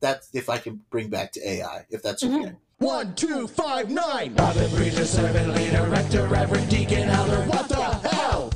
[0.00, 2.34] That's if I can bring back to AI, if that's okay.
[2.34, 2.54] Mm-hmm.
[2.84, 4.34] One, two, five, nine.
[4.34, 7.42] Prophet, preacher, servant, leader, rector, reverend, deacon, elder.
[7.42, 8.50] What the hell?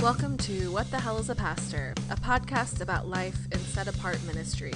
[0.00, 4.20] Welcome to What the Hell is a Pastor, a podcast about life in set apart
[4.24, 4.72] ministry.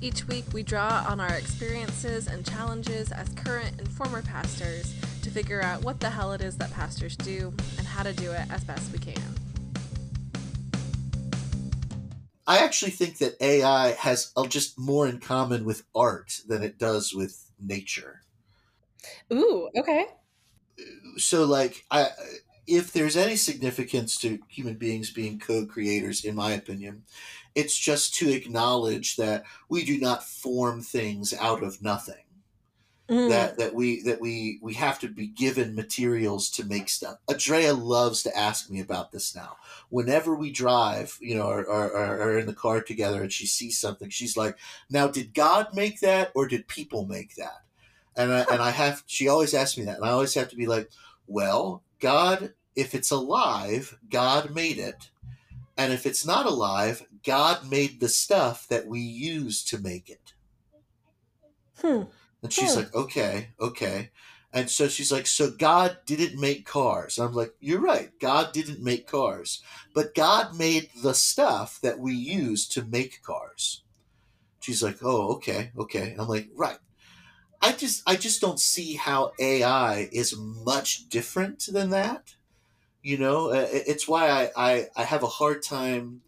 [0.00, 5.30] Each week, we draw on our experiences and challenges as current and former pastors to
[5.30, 8.46] figure out what the hell it is that pastors do and how to do it
[8.52, 9.47] as best we can.
[12.48, 16.78] I actually think that AI has uh, just more in common with art than it
[16.78, 18.22] does with nature.
[19.32, 20.06] Ooh, okay.
[21.16, 22.08] So, like, I,
[22.66, 27.04] if there's any significance to human beings being co-creators, in my opinion,
[27.54, 32.24] it's just to acknowledge that we do not form things out of nothing.
[33.08, 33.30] Mm.
[33.30, 37.16] That that we that we we have to be given materials to make stuff.
[37.26, 39.56] Adrea loves to ask me about this now.
[39.88, 43.78] Whenever we drive, you know, or, or, or in the car together, and she sees
[43.78, 44.58] something, she's like,
[44.90, 47.62] "Now, did God make that, or did people make that?"
[48.14, 49.02] And I, and I have.
[49.06, 50.90] She always asks me that, and I always have to be like,
[51.26, 55.08] "Well, God, if it's alive, God made it."
[55.78, 60.34] And if it's not alive, God made the stuff that we use to make it.
[61.80, 62.02] Hmm.
[62.42, 64.10] And she's like, okay, okay.
[64.52, 67.18] And so she's like, so God didn't make cars.
[67.18, 68.10] And I'm like, you're right.
[68.20, 69.62] God didn't make cars.
[69.94, 73.82] But God made the stuff that we use to make cars.
[74.60, 76.12] She's like, oh, okay, okay.
[76.12, 76.78] And I'm like, right.
[77.60, 82.36] I just I just don't see how AI is much different than that.
[83.02, 86.22] You know, uh, it's why I, I, I have a hard time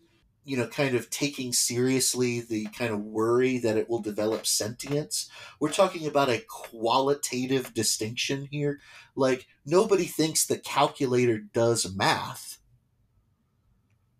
[0.44, 5.28] you know, kind of taking seriously the kind of worry that it will develop sentience.
[5.58, 8.80] We're talking about a qualitative distinction here.
[9.14, 12.58] Like, nobody thinks the calculator does math.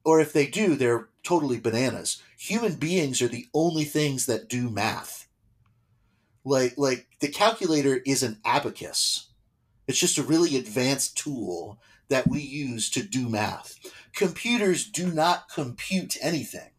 [0.05, 2.23] Or if they do, they're totally bananas.
[2.39, 5.27] Human beings are the only things that do math.
[6.45, 9.28] Like, like the calculator is an abacus.
[9.87, 13.78] It's just a really advanced tool that we use to do math
[14.15, 16.71] computers do not compute anything.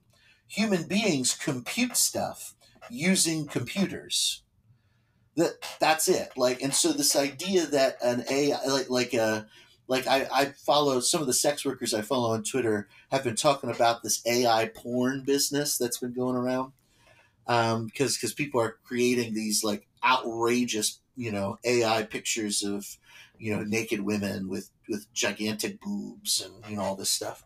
[0.48, 2.56] Human beings compute stuff
[2.90, 4.44] using computers.
[5.38, 6.34] That that's it.
[6.36, 9.44] Like, and so this idea that an AI, like like a uh,
[9.88, 13.36] like I, I follow some of the sex workers I follow on Twitter have been
[13.36, 16.74] talking about this AI porn business that's been going around.
[17.48, 22.98] Um, because because people are creating these like outrageous, you know, AI pictures of
[23.40, 27.44] you know naked women with with gigantic boobs and you know all this stuff.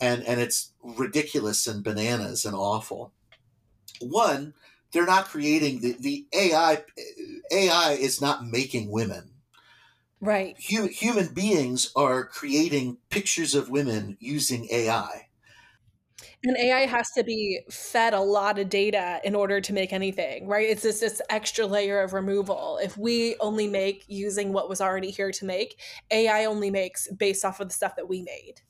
[0.00, 3.12] And and it's ridiculous and bananas and awful.
[4.00, 4.54] One
[4.92, 6.82] they're not creating the, the ai
[7.52, 9.32] ai is not making women.
[10.20, 10.56] Right.
[10.58, 15.27] Human beings are creating pictures of women using ai
[16.44, 20.46] and AI has to be fed a lot of data in order to make anything,
[20.46, 20.68] right?
[20.68, 22.78] It's just this extra layer of removal.
[22.82, 27.44] If we only make using what was already here to make, AI only makes based
[27.44, 28.60] off of the stuff that we made.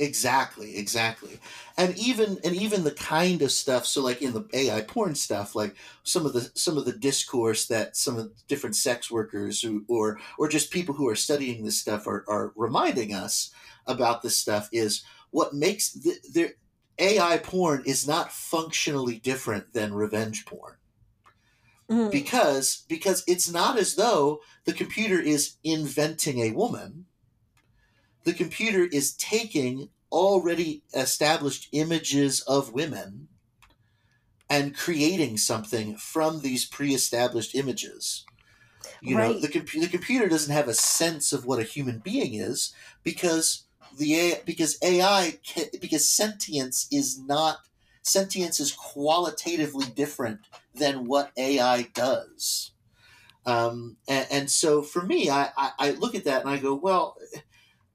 [0.00, 1.40] Exactly, exactly.
[1.76, 5.56] And even and even the kind of stuff, so like in the AI porn stuff,
[5.56, 5.74] like
[6.04, 9.84] some of the some of the discourse that some of the different sex workers who,
[9.88, 13.50] or or just people who are studying this stuff are, are reminding us
[13.88, 16.52] about this stuff is what makes the, there
[16.98, 20.76] AI porn is not functionally different than revenge porn.
[21.90, 22.10] Mm.
[22.10, 27.06] Because because it's not as though the computer is inventing a woman.
[28.24, 33.28] The computer is taking already established images of women
[34.50, 38.24] and creating something from these pre-established images.
[39.00, 39.34] You right.
[39.34, 43.64] know, the, the computer doesn't have a sense of what a human being is because
[43.96, 45.38] the AI, because AI
[45.80, 47.58] because sentience is not
[48.02, 50.40] sentience is qualitatively different
[50.74, 52.72] than what AI does.
[53.46, 56.74] Um, and, and, so for me, I, I, I, look at that and I go,
[56.74, 57.16] well,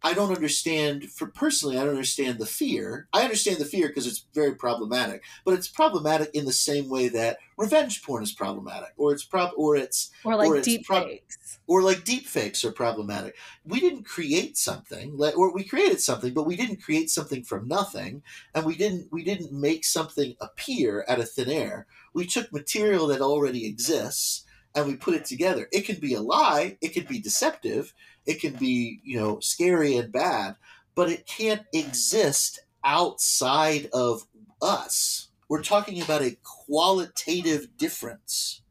[0.05, 1.09] I don't understand.
[1.09, 3.07] For personally, I don't understand the fear.
[3.13, 7.07] I understand the fear because it's very problematic, but it's problematic in the same way
[7.09, 11.07] that revenge porn is problematic, or it's prob, or it's or like or deep prob-
[11.07, 13.35] fakes, or like deep fakes are problematic.
[13.63, 18.23] We didn't create something, or we created something, but we didn't create something from nothing,
[18.53, 21.87] and we didn't we didn't make something appear out of thin air.
[22.13, 24.43] We took material that already exists
[24.75, 25.67] and we put it together.
[25.71, 26.77] It can be a lie.
[26.81, 27.93] It can be deceptive
[28.25, 30.55] it can be you know scary and bad
[30.95, 34.25] but it can't exist outside of
[34.61, 38.61] us we're talking about a qualitative difference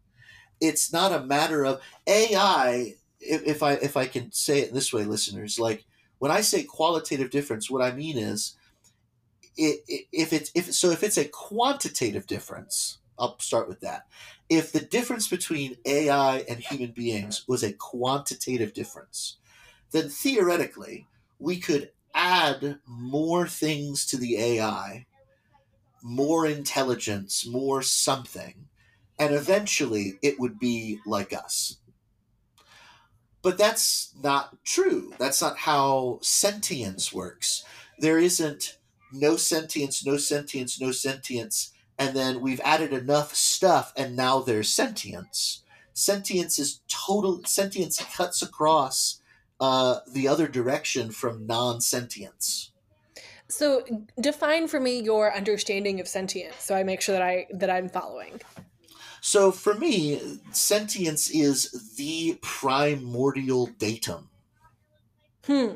[0.61, 4.93] it's not a matter of ai if, if i if i can say it this
[4.93, 5.85] way listeners like
[6.23, 8.55] when I say qualitative difference, what I mean is
[9.57, 14.07] if it's if so if it's a quantitative difference, I'll start with that.
[14.49, 19.39] If the difference between AI and human beings was a quantitative difference,
[19.93, 21.07] then theoretically
[21.39, 25.07] we could add more things to the AI,
[26.03, 28.69] more intelligence, more something,
[29.19, 31.79] and eventually it would be like us.
[33.43, 35.13] But that's not true.
[35.19, 37.65] That's not how sentience works.
[37.99, 38.79] There isn't
[39.13, 44.71] no sentience, no sentience, no sentience, and then we've added enough stuff and now there's
[44.71, 45.63] sentience.
[45.93, 49.21] Sentience is total, sentience cuts across
[49.63, 52.73] uh, the other direction from non sentience.
[53.49, 53.85] So
[54.21, 57.89] define for me your understanding of sentience so I make sure that I that I'm
[57.89, 58.41] following.
[59.21, 64.31] So for me, sentience is the primordial datum.
[65.47, 65.75] Hmm.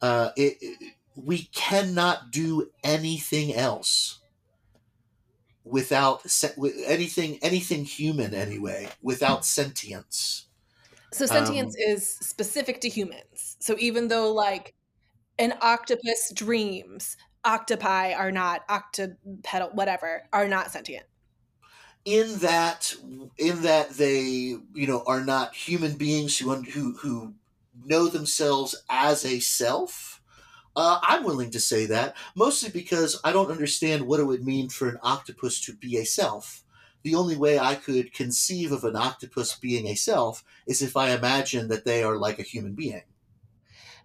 [0.00, 4.20] Uh, it, it, we cannot do anything else
[5.62, 6.22] without
[6.86, 10.46] anything anything human anyway without sentience.
[11.14, 13.56] So sentience um, is specific to humans.
[13.60, 14.74] So even though like
[15.38, 21.04] an octopus dreams, octopi are not octopedal whatever are not sentient
[22.04, 22.94] in that
[23.38, 24.18] in that they
[24.74, 27.34] you know are not human beings who who who
[27.84, 30.22] know themselves as a self
[30.76, 34.68] uh, i'm willing to say that mostly because i don't understand what it would mean
[34.68, 36.63] for an octopus to be a self
[37.04, 41.10] the only way i could conceive of an octopus being a self is if i
[41.10, 43.02] imagine that they are like a human being.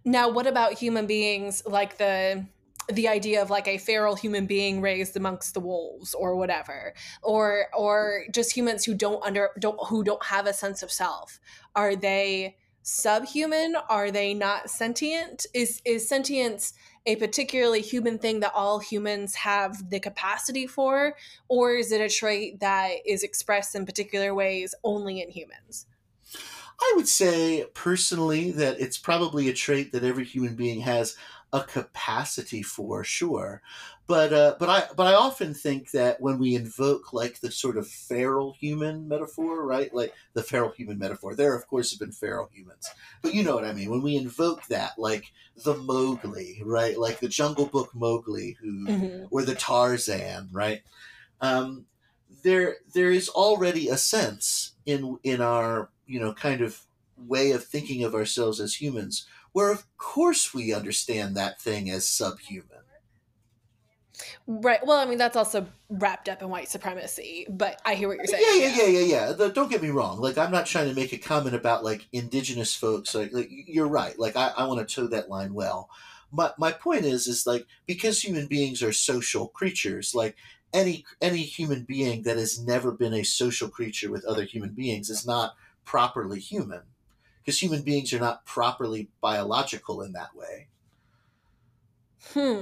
[0.06, 2.46] Now what about human beings like the
[2.92, 6.94] the idea of like a feral human being raised amongst the wolves or whatever?
[7.22, 11.40] Or or just humans who don't under don't who don't have a sense of self.
[11.76, 12.58] Are they
[12.90, 15.46] subhuman are they not sentient?
[15.54, 16.74] Is is sentience
[17.06, 21.16] a particularly human thing that all humans have the capacity for?
[21.48, 25.86] Or is it a trait that is expressed in particular ways only in humans?
[26.82, 31.16] I would say personally that it's probably a trait that every human being has
[31.52, 33.62] a capacity for, sure.
[34.10, 37.78] But uh, but I but I often think that when we invoke like the sort
[37.78, 39.94] of feral human metaphor, right?
[39.94, 42.90] Like the feral human metaphor, there of course have been feral humans,
[43.22, 43.92] but you know what I mean.
[43.92, 45.32] When we invoke that, like
[45.64, 46.98] the Mowgli, right?
[46.98, 49.26] Like the Jungle Book Mowgli, who mm-hmm.
[49.30, 50.82] or the Tarzan, right?
[51.40, 51.86] Um,
[52.42, 56.82] there there is already a sense in in our you know kind of
[57.16, 62.08] way of thinking of ourselves as humans where of course we understand that thing as
[62.08, 62.80] subhuman.
[64.48, 64.86] Right.
[64.86, 68.26] Well, I mean, that's also wrapped up in white supremacy, but I hear what you're
[68.26, 68.44] saying.
[68.46, 69.48] Yeah, yeah, yeah, yeah, yeah.
[69.50, 70.20] don't get me wrong.
[70.20, 73.16] Like, I'm not trying to make a comment about like indigenous folks.
[73.16, 74.18] Like, like you're right.
[74.20, 75.90] Like, I, I want to toe that line well.
[76.32, 80.14] My my point is, is like because human beings are social creatures.
[80.14, 80.36] Like
[80.74, 85.10] any any human being that has never been a social creature with other human beings
[85.10, 85.56] is not
[85.86, 86.82] properly human
[87.44, 90.68] because human beings are not properly biological in that way.
[92.34, 92.62] Hmm.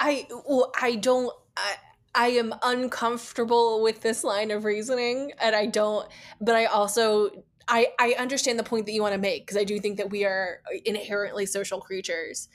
[0.00, 1.32] I well, I don't.
[1.56, 1.74] I,
[2.14, 6.08] I am uncomfortable with this line of reasoning, and I don't.
[6.40, 7.30] But I also
[7.70, 10.08] I, I understand the point that you want to make because I do think that
[10.08, 12.48] we are inherently social creatures.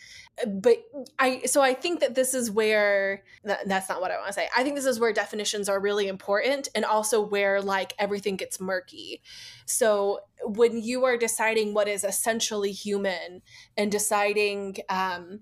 [0.48, 0.78] But
[1.20, 4.50] I so I think that this is where that's not what I want to say.
[4.58, 8.60] I think this is where definitions are really important and also where like everything gets
[8.60, 9.22] murky.
[9.68, 13.44] So when you are deciding what is essentially human
[13.78, 15.42] and deciding um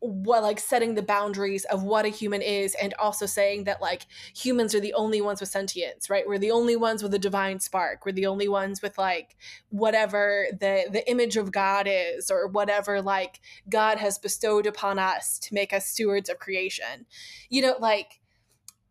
[0.00, 4.06] what like setting the boundaries of what a human is and also saying that like
[4.34, 6.26] humans are the only ones with sentience right?
[6.26, 8.04] We're the only ones with a divine spark.
[8.04, 9.36] We're the only ones with like
[9.70, 15.38] whatever the the image of god is or whatever like god has bestowed upon us
[15.40, 17.06] to make us stewards of creation.
[17.48, 18.20] You know like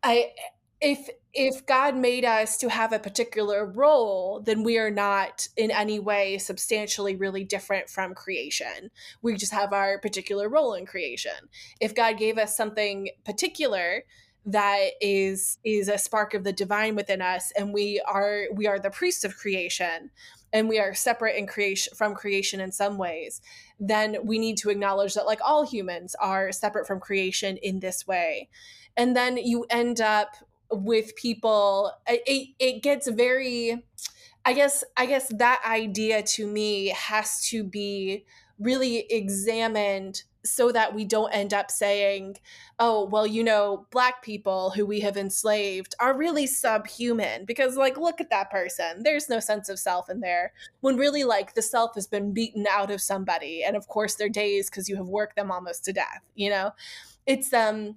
[0.02, 0.30] i
[0.86, 5.70] if if God made us to have a particular role, then we are not in
[5.70, 8.90] any way substantially really different from creation.
[9.20, 11.50] We just have our particular role in creation.
[11.78, 14.04] If God gave us something particular
[14.46, 18.78] that is is a spark of the divine within us and we are we are
[18.78, 20.10] the priests of creation
[20.52, 23.42] and we are separate in creation from creation in some ways
[23.80, 28.06] then we need to acknowledge that like all humans are separate from creation in this
[28.06, 28.48] way
[28.96, 30.36] and then you end up
[30.70, 33.84] with people it, it gets very
[34.44, 38.24] i guess i guess that idea to me has to be
[38.58, 42.36] really examined so that we don't end up saying,
[42.78, 47.96] oh, well, you know, black people who we have enslaved are really subhuman because, like,
[47.96, 49.02] look at that person.
[49.02, 50.52] There's no sense of self in there.
[50.80, 53.64] When really, like, the self has been beaten out of somebody.
[53.64, 56.70] And of course, they're days because you have worked them almost to death, you know?
[57.26, 57.96] It's, um,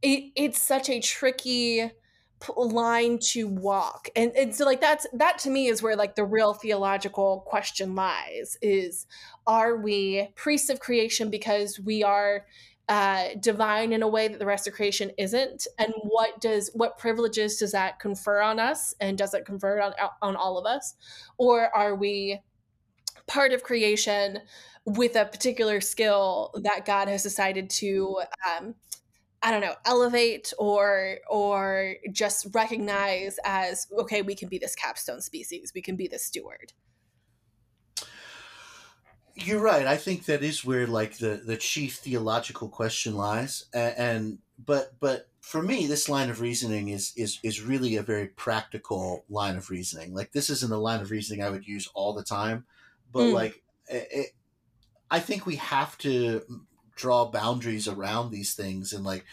[0.00, 1.90] it, it's such a tricky
[2.56, 4.08] line to walk.
[4.16, 7.94] And, and so like that's that to me is where like the real theological question
[7.94, 9.06] lies is
[9.46, 12.46] are we priests of creation because we are
[12.88, 15.66] uh, divine in a way that the rest of creation isn't?
[15.78, 18.94] And what does what privileges does that confer on us?
[19.00, 20.94] And does it confer on on all of us?
[21.38, 22.40] Or are we
[23.26, 24.40] part of creation
[24.84, 28.20] with a particular skill that god has decided to
[28.50, 28.74] um,
[29.42, 35.20] I don't know, elevate or or just recognize as okay, we can be this capstone
[35.20, 36.72] species, we can be this steward.
[39.34, 39.86] You're right.
[39.86, 44.92] I think that is where like the the chief theological question lies, and, and but
[45.00, 49.56] but for me, this line of reasoning is is is really a very practical line
[49.56, 50.14] of reasoning.
[50.14, 52.64] Like this isn't a line of reasoning I would use all the time,
[53.10, 53.32] but mm.
[53.32, 54.28] like it,
[55.10, 56.42] I think we have to
[56.96, 59.24] draw boundaries around these things and like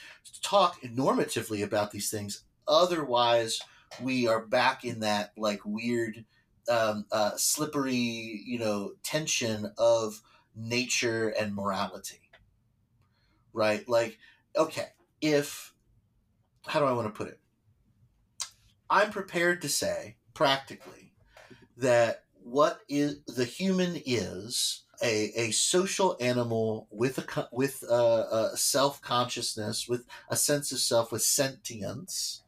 [0.42, 2.44] talk normatively about these things.
[2.68, 3.62] Otherwise,
[4.02, 6.26] we are back in that like weird
[6.70, 10.22] um, uh, slippery, you know, tension of
[10.56, 12.22] nature and morality.
[13.54, 13.88] Right?
[13.90, 14.18] Like,
[14.56, 14.90] okay,
[15.22, 15.74] if,
[16.68, 17.40] how do I want to put it?
[18.90, 21.14] I'm prepared to say, practically,
[21.78, 28.58] that what is the human is a, a social animal with a with a, a
[28.58, 32.44] self consciousness, with a sense of self, with sentience,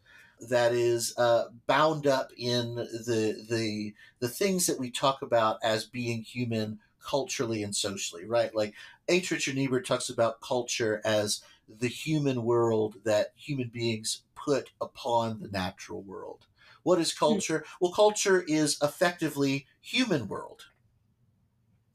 [0.50, 5.86] that is uh, bound up in the the the things that we talk about as
[5.86, 8.54] being human culturally and socially, right?
[8.54, 8.74] Like
[9.08, 9.32] H.
[9.32, 15.48] Richard Niebuhr talks about culture as the human world that human beings put upon the
[15.48, 16.46] natural world.
[16.84, 17.20] What is hmm.
[17.20, 17.66] culture?
[17.80, 20.66] Well, culture is effectively human world.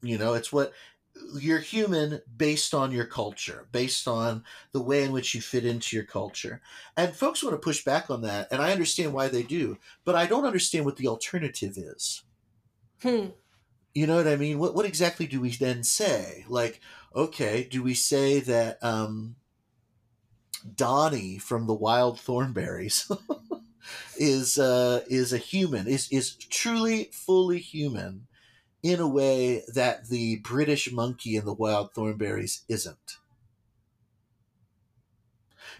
[0.01, 0.73] You know, it's what
[1.39, 5.95] you're human based on your culture, based on the way in which you fit into
[5.95, 6.61] your culture.
[6.95, 10.15] And folks want to push back on that, and I understand why they do, but
[10.15, 12.23] I don't understand what the alternative is.
[13.01, 13.27] Hmm.
[13.93, 14.59] You know what I mean?
[14.59, 16.45] What what exactly do we then say?
[16.47, 16.81] Like,
[17.15, 19.35] okay, do we say that um,
[20.75, 23.11] Donnie from the Wild Thornberrys
[24.17, 28.27] is uh, is a human, is is truly fully human,
[28.83, 33.17] in a way that the British monkey in the wild Thornberrys isn't.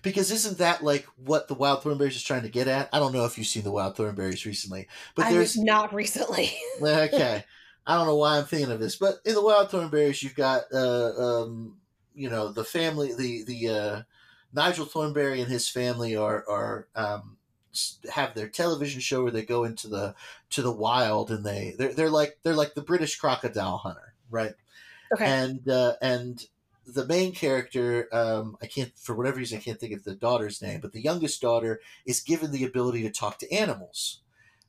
[0.01, 2.89] Because isn't that like what the wild Thornberrys is trying to get at?
[2.93, 6.51] I don't know if you've seen the wild Thornberrys recently, but I there's not recently.
[6.81, 7.43] okay,
[7.85, 10.63] I don't know why I'm thinking of this, but in the wild Thornberrys, you've got
[10.73, 11.77] uh, um,
[12.13, 14.01] you know the family, the the uh,
[14.53, 17.36] Nigel Thornberry and his family are are um,
[18.11, 20.15] have their television show where they go into the
[20.51, 24.53] to the wild and they they're, they're like they're like the British crocodile hunter, right?
[25.13, 25.25] Okay.
[25.25, 26.45] And uh, and
[26.85, 30.61] the main character, um, I can't for whatever reason I can't think of the daughter's
[30.61, 34.21] name, but the youngest daughter is given the ability to talk to animals,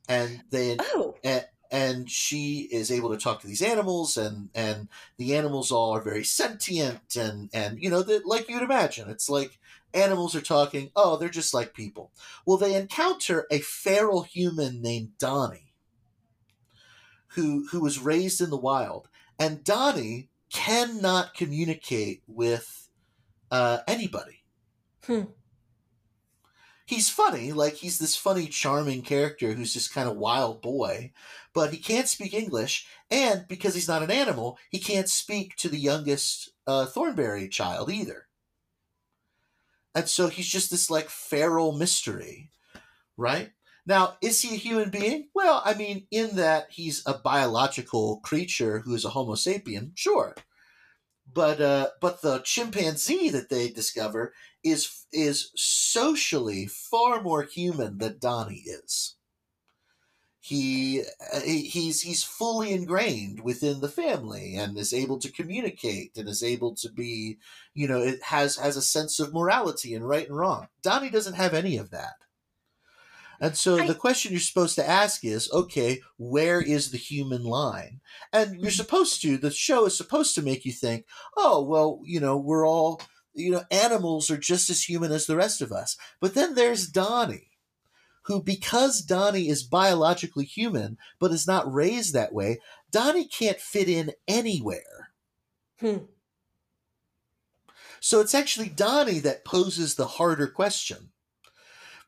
[0.07, 1.15] and they oh.
[1.23, 4.87] And, and she is able to talk to these animals and and
[5.17, 9.29] the animals all are very sentient and and you know that like you'd imagine it's
[9.29, 9.59] like
[9.93, 10.91] animals are talking.
[10.95, 12.11] Oh, they're just like people.
[12.45, 15.73] Well, they encounter a feral human named Donnie,
[17.29, 19.07] who who was raised in the wild,
[19.39, 22.89] and Donnie cannot communicate with
[23.51, 24.43] uh, anybody.
[25.05, 25.23] Hmm.
[26.85, 31.11] He's funny, like he's this funny, charming character who's just kind of wild boy,
[31.53, 35.69] but he can't speak English, and because he's not an animal, he can't speak to
[35.69, 38.25] the youngest uh, Thornberry child either.
[39.95, 42.51] And so he's just this like feral mystery,
[43.17, 43.51] right?
[43.85, 45.29] Now, is he a human being?
[45.33, 50.35] Well, I mean, in that he's a biological creature who is a Homo sapien, sure.
[51.31, 58.17] But uh, but the chimpanzee that they discover is is socially far more human than
[58.19, 59.15] Donnie is
[60.49, 61.03] he
[61.43, 66.73] he's he's fully ingrained within the family and is able to communicate and is able
[66.73, 67.37] to be
[67.75, 70.67] you know it has has a sense of morality and right and wrong.
[70.81, 72.15] Donnie doesn't have any of that.
[73.39, 77.43] And so I, the question you're supposed to ask is okay where is the human
[77.43, 78.01] line?
[78.33, 78.69] And you're mm-hmm.
[78.69, 81.05] supposed to the show is supposed to make you think
[81.37, 83.03] oh well you know we're all
[83.35, 85.95] you know animals are just as human as the rest of us.
[86.19, 87.49] But then there's donnie
[88.29, 92.59] who, because Donnie is biologically human but is not raised that way,
[92.91, 95.09] Donnie can't fit in anywhere.
[95.79, 95.97] Hmm.
[97.99, 101.09] So it's actually Donnie that poses the harder question.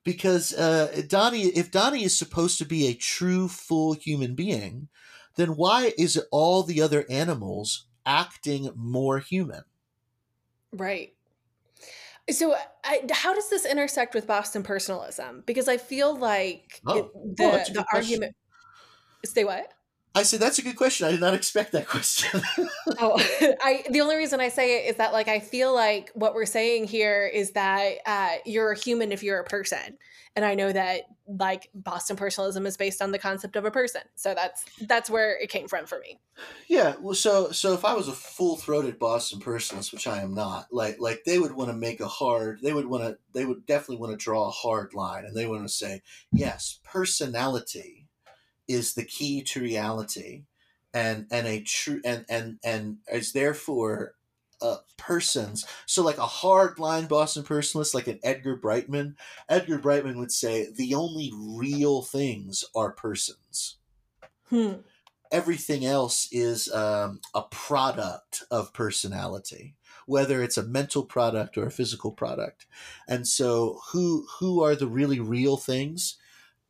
[0.03, 4.89] Because uh, Donnie, if Donnie is supposed to be a true, full human being,
[5.37, 9.63] then why is it all the other animals acting more human?
[10.71, 11.15] Right.
[12.29, 15.43] So, I, how does this intersect with Boston personalism?
[15.45, 17.05] Because I feel like Oh, it,
[17.37, 18.15] the the question.
[18.23, 18.35] argument.
[19.25, 19.71] Say what?
[20.13, 21.07] I said that's a good question.
[21.07, 22.41] I did not expect that question.
[22.99, 23.17] Oh,
[23.63, 26.45] I the only reason I say it is that like I feel like what we're
[26.45, 29.97] saying here is that uh, you're a human if you're a person,
[30.35, 34.01] and I know that like Boston personalism is based on the concept of a person,
[34.15, 36.19] so that's that's where it came from for me.
[36.67, 40.33] yeah, well, so so if I was a full throated Boston personalist, which I am
[40.33, 43.45] not, like like they would want to make a hard, they would want to, they
[43.45, 46.01] would definitely want to draw a hard line, and they want to say,
[46.31, 48.07] yes, personality
[48.71, 50.45] is the key to reality,
[50.93, 54.15] and and a true and and and is therefore
[54.61, 55.65] uh, persons.
[55.87, 59.17] So like a hard line Boston personalist, like an Edgar Brightman,
[59.49, 63.77] Edgar Brightman would say the only real things are persons
[64.49, 64.81] Hmm.
[65.31, 69.75] everything else is um, a product of personality
[70.07, 72.65] whether it's a mental product or a physical product
[73.07, 76.17] and so who who are the really real things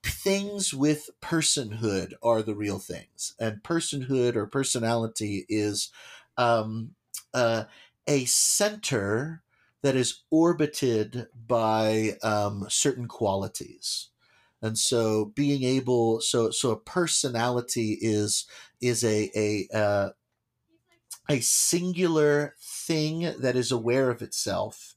[0.04, 3.36] things with personhood are the real things.
[3.40, 5.92] And personhood or personality is
[6.38, 6.96] um,
[7.34, 7.66] uh,
[8.08, 9.44] a center
[9.82, 14.10] that is orbited by um, certain qualities.
[14.62, 18.46] And so being able so so a personality is
[18.80, 20.10] is a a uh,
[21.30, 24.96] a singular thing that is aware of itself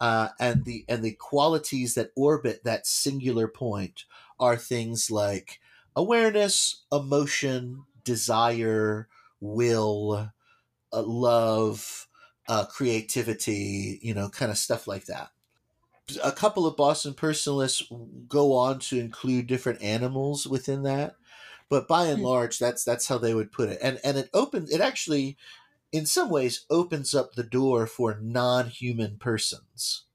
[0.00, 4.04] uh, and the and the qualities that orbit that singular point
[4.40, 5.60] are things like
[5.96, 9.08] awareness emotion desire
[9.40, 10.30] will
[10.92, 12.08] uh, love
[12.48, 15.30] uh, creativity you know kind of stuff like that
[16.22, 17.82] a couple of Boston personalists
[18.28, 21.16] go on to include different animals within that,
[21.68, 22.24] but by and Hmm.
[22.24, 23.78] large, that's that's how they would put it.
[23.82, 25.36] And and it opens it actually,
[25.92, 30.06] in some ways, opens up the door for non-human persons,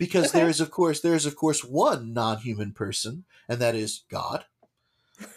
[0.00, 0.40] because Okay.
[0.40, 4.46] there is of course there is of course one non-human person, and that is God.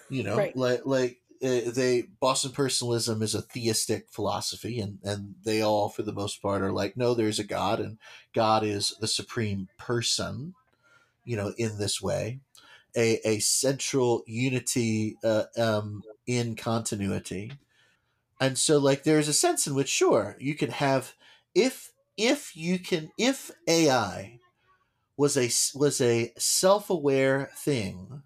[0.10, 0.54] You know, Right.
[0.54, 6.04] like like uh, they Boston personalism is a theistic philosophy, and and they all for
[6.04, 7.98] the most part are like, no, there's a God, and
[8.34, 10.56] God is the supreme person,
[11.26, 12.42] you know, in this way,
[12.96, 17.60] a, a central unity uh, um, in continuity.
[18.40, 21.16] And so, like, there's a sense in which, sure, you can have,
[21.56, 24.40] if if you can, if AI
[25.18, 28.24] was a was a self aware thing,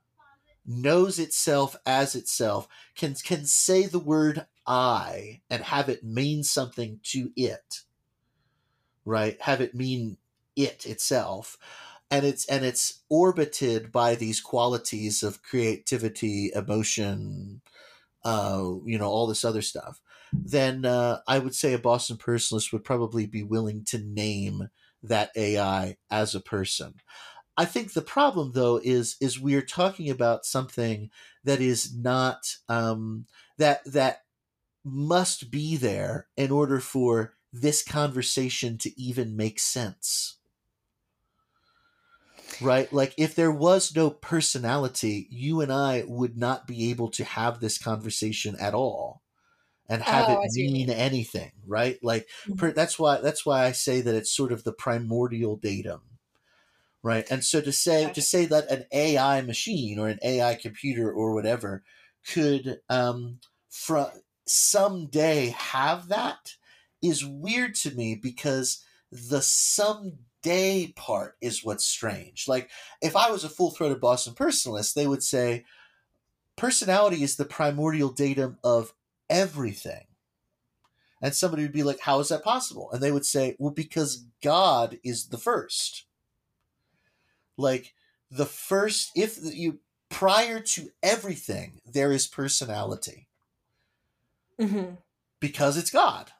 [0.65, 6.99] knows itself as itself, can can say the word I and have it mean something
[7.03, 7.83] to it
[9.05, 9.41] right?
[9.41, 10.17] Have it mean
[10.55, 11.57] it itself.
[12.11, 17.61] And it's and it's orbited by these qualities of creativity emotion
[18.25, 20.01] uh you know all this other stuff.
[20.33, 24.69] Then uh, i would say a boston personalist would probably be willing to name
[25.07, 26.95] that ai as a person
[27.57, 31.09] i think the problem though is is we're talking about something
[31.43, 33.25] that is not um
[33.57, 34.23] that that
[34.83, 40.37] must be there in order for this conversation to even make sense.
[42.59, 42.91] Right?
[42.91, 47.59] Like, if there was no personality, you and I would not be able to have
[47.59, 49.21] this conversation at all
[49.89, 51.97] and have Oh, it see what you mean anything, right?
[52.03, 52.57] Like, Mhm.
[52.57, 56.01] per, that's why that's why I say that it's sort of the primordial datum,
[57.03, 57.25] right?
[57.29, 58.13] And so to say Gotcha.
[58.13, 61.83] to say that an AI machine or an AI computer or whatever
[62.27, 66.55] could um, fr- someday have that
[67.01, 72.47] is weird to me because the someday part is what's strange.
[72.47, 72.69] Like
[73.01, 75.65] if I was a full throated Boston personalist, they would say
[76.55, 78.93] personality is the primordial datum of
[79.29, 80.05] everything.
[81.21, 82.91] And somebody would be like, How is that possible?
[82.91, 86.05] And they would say, Well, because God is the first.
[87.57, 87.93] Like
[88.29, 93.27] the first, if you prior to everything, there is personality
[94.59, 94.95] hmm
[95.39, 96.31] because it's God.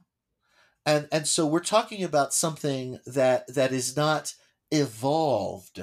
[0.86, 4.34] And and so we're talking about something that that is not
[4.71, 5.82] evolved.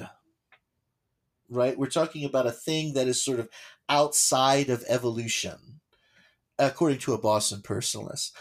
[1.49, 1.79] Right?
[1.79, 3.49] We're talking about a thing that is sort of
[3.89, 5.81] outside of evolution,
[6.59, 8.33] according to a Boston personalist.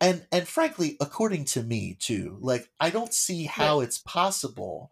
[0.00, 4.90] And and frankly, according to me too, like I don't see how it's possible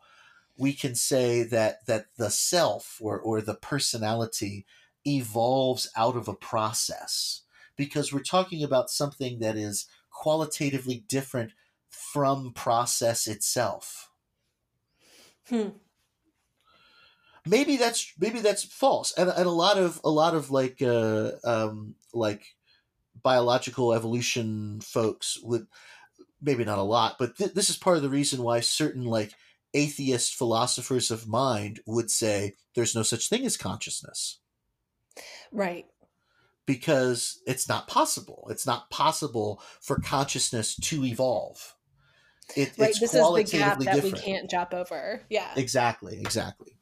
[0.59, 4.67] we can say that that the self or or the personality
[5.07, 7.43] evolves out of a process
[7.77, 11.53] because we're talking about something that is qualitatively different
[11.89, 14.11] from process itself.
[15.49, 15.69] Hmm.
[17.47, 21.31] Maybe that's maybe that's false, and, and a lot of a lot of like uh,
[21.45, 22.57] um, like
[23.23, 25.67] biological evolution folks would
[26.41, 29.33] maybe not a lot, but th- this is part of the reason why certain like
[29.75, 34.39] atheist philosophers of mind would say there's no such thing as consciousness
[35.53, 35.87] Right.
[36.67, 38.47] because it's not possible.
[38.51, 41.75] It's not possible for consciousness to evolve.
[42.57, 42.91] It, Right.
[42.91, 45.23] it's This is the gap qualitatively that we can't jump over.
[45.29, 45.53] Yeah.
[45.57, 46.73] Exactly, exactly.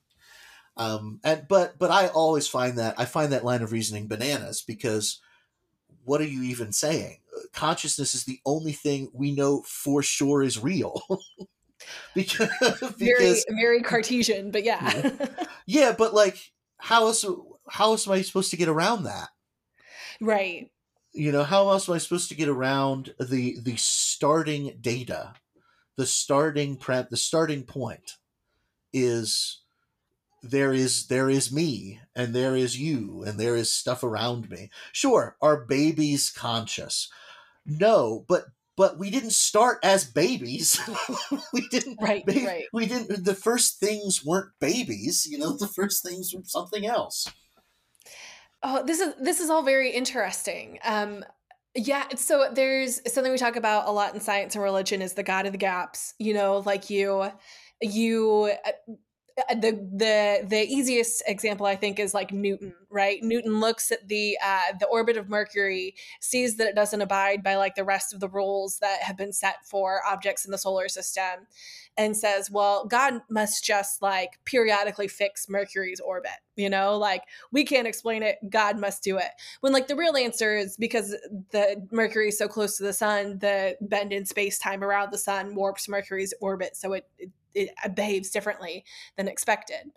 [0.76, 4.62] Um, and but but I always find that I find that line of reasoning bananas
[4.62, 5.20] because
[6.06, 7.18] what are you even saying?
[7.52, 11.02] Consciousness is the only thing we know for sure is real.
[12.14, 12.48] because
[12.98, 15.10] Very very Cartesian, but yeah.
[15.66, 17.24] yeah, but like how else
[17.68, 19.28] how else am I supposed to get around that?
[20.20, 20.70] right.
[21.12, 25.34] you know how else am i supposed to get around the the starting data
[25.96, 28.16] the starting prep the starting point
[28.94, 29.60] is
[30.42, 34.70] there is there is me and there is you and there is stuff around me
[34.92, 37.10] sure are babies conscious
[37.64, 38.44] no but
[38.76, 40.80] but we didn't start as babies
[41.52, 42.64] we didn't Right, right.
[42.72, 47.26] we didn't the first things weren't babies you know the first things were something else
[48.62, 50.78] Oh, this is this is all very interesting.
[50.84, 51.24] Um
[51.74, 55.22] yeah, so there's something we talk about a lot in science and religion is the
[55.22, 56.14] god of the gaps.
[56.18, 57.30] You know, like you
[57.82, 58.70] you uh,
[59.36, 63.22] the the the easiest example I think is like Newton, right?
[63.22, 67.56] Newton looks at the uh, the orbit of Mercury, sees that it doesn't abide by
[67.56, 70.88] like the rest of the rules that have been set for objects in the solar
[70.88, 71.46] system,
[71.98, 77.64] and says, "Well, God must just like periodically fix Mercury's orbit." You know, like we
[77.64, 78.38] can't explain it.
[78.48, 79.30] God must do it.
[79.60, 81.14] When like the real answer is because
[81.50, 85.18] the Mercury is so close to the sun, the bend in space time around the
[85.18, 88.84] sun warps Mercury's orbit, so it, it it behaves differently
[89.16, 89.92] than expected.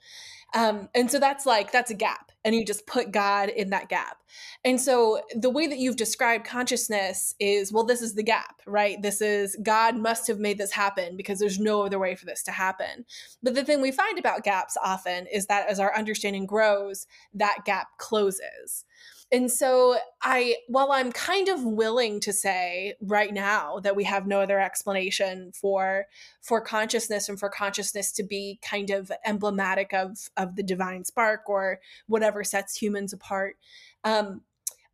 [0.53, 3.87] Um, and so that's like that's a gap, and you just put God in that
[3.87, 4.17] gap.
[4.65, 8.99] And so the way that you've described consciousness is well, this is the gap, right?
[9.01, 12.41] This is God must have made this happen because there's no other way for this
[12.43, 13.05] to happen.
[13.43, 17.59] But the thing we find about gaps often is that as our understanding grows, that
[17.65, 18.85] gap closes.
[19.31, 24.25] And so I while I'm kind of willing to say right now that we have
[24.25, 26.05] no other explanation for
[26.41, 31.47] for consciousness and for consciousness to be kind of emblematic of of the divine spark
[31.47, 33.55] or whatever sets humans apart
[34.03, 34.41] um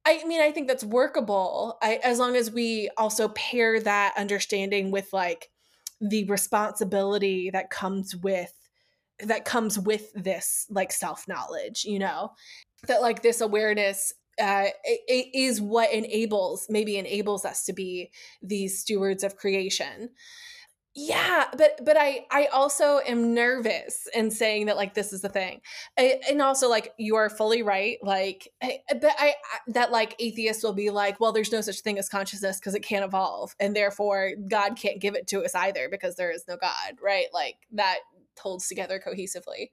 [0.08, 1.80] I mean, I think that's workable.
[1.82, 5.50] I, as long as we also pair that understanding with like
[6.00, 8.54] the responsibility that comes with
[9.21, 12.34] that comes with this like self knowledge, you know,
[12.88, 18.80] that like this awareness uh, it, is what enables maybe enables us to be these
[18.80, 20.10] stewards of creation.
[20.98, 25.28] Yeah but but i i also am nervous in saying that like this is the
[25.28, 25.60] thing.
[26.00, 29.36] I, and also like you are fully right like I, but I, I
[29.74, 32.80] that like atheists will be like well there's no such thing as consciousness because it
[32.80, 36.56] can't evolve and therefore god can't give it to us either because there is no
[36.56, 37.26] god right?
[37.34, 37.98] Like that
[38.39, 39.69] holds together cohesively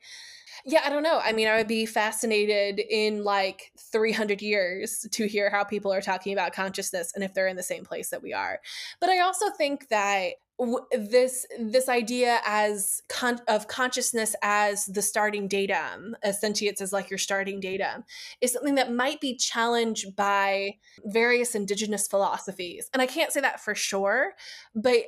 [0.64, 1.20] yeah, I don't know.
[1.22, 6.00] I mean, I would be fascinated in like 300 years to hear how people are
[6.00, 8.60] talking about consciousness and if they're in the same place that we are.
[9.00, 10.34] But I also think that
[10.92, 17.10] this this idea as con- of consciousness as the starting datum, as sentience as like
[17.10, 18.04] your starting datum,
[18.40, 22.88] is something that might be challenged by various indigenous philosophies.
[22.92, 24.34] And I can't say that for sure,
[24.74, 25.04] but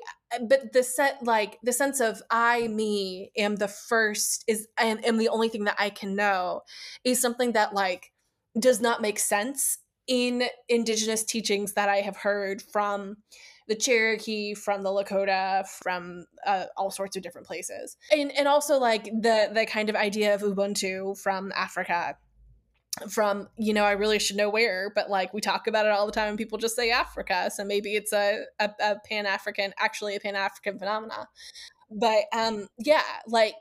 [0.49, 5.17] but the set like the sense of i me am the first is and am
[5.17, 6.63] the only thing that i can know
[7.05, 8.11] is something that like
[8.59, 9.79] does not make sense
[10.09, 13.17] in indigenous teachings that i have heard from
[13.67, 17.97] the cherokee from the lakota from uh, all sorts of different places.
[18.13, 22.17] And and also like the the kind of idea of ubuntu from africa
[23.11, 26.07] from you know i really should know where but like we talk about it all
[26.07, 30.15] the time and people just say africa so maybe it's a, a, a pan-african actually
[30.15, 31.29] a pan-african phenomena.
[31.91, 33.57] But um yeah like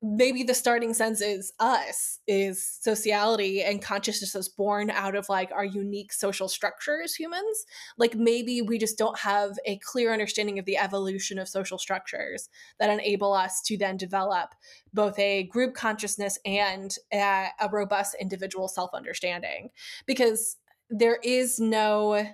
[0.00, 5.50] maybe the starting sense is us is sociality and consciousness is born out of like
[5.50, 7.66] our unique social structure as humans.
[7.96, 12.48] Like maybe we just don't have a clear understanding of the evolution of social structures
[12.78, 14.54] that enable us to then develop
[14.94, 19.70] both a group consciousness and a, a robust individual self-understanding.
[20.06, 20.56] Because
[20.90, 22.24] there is no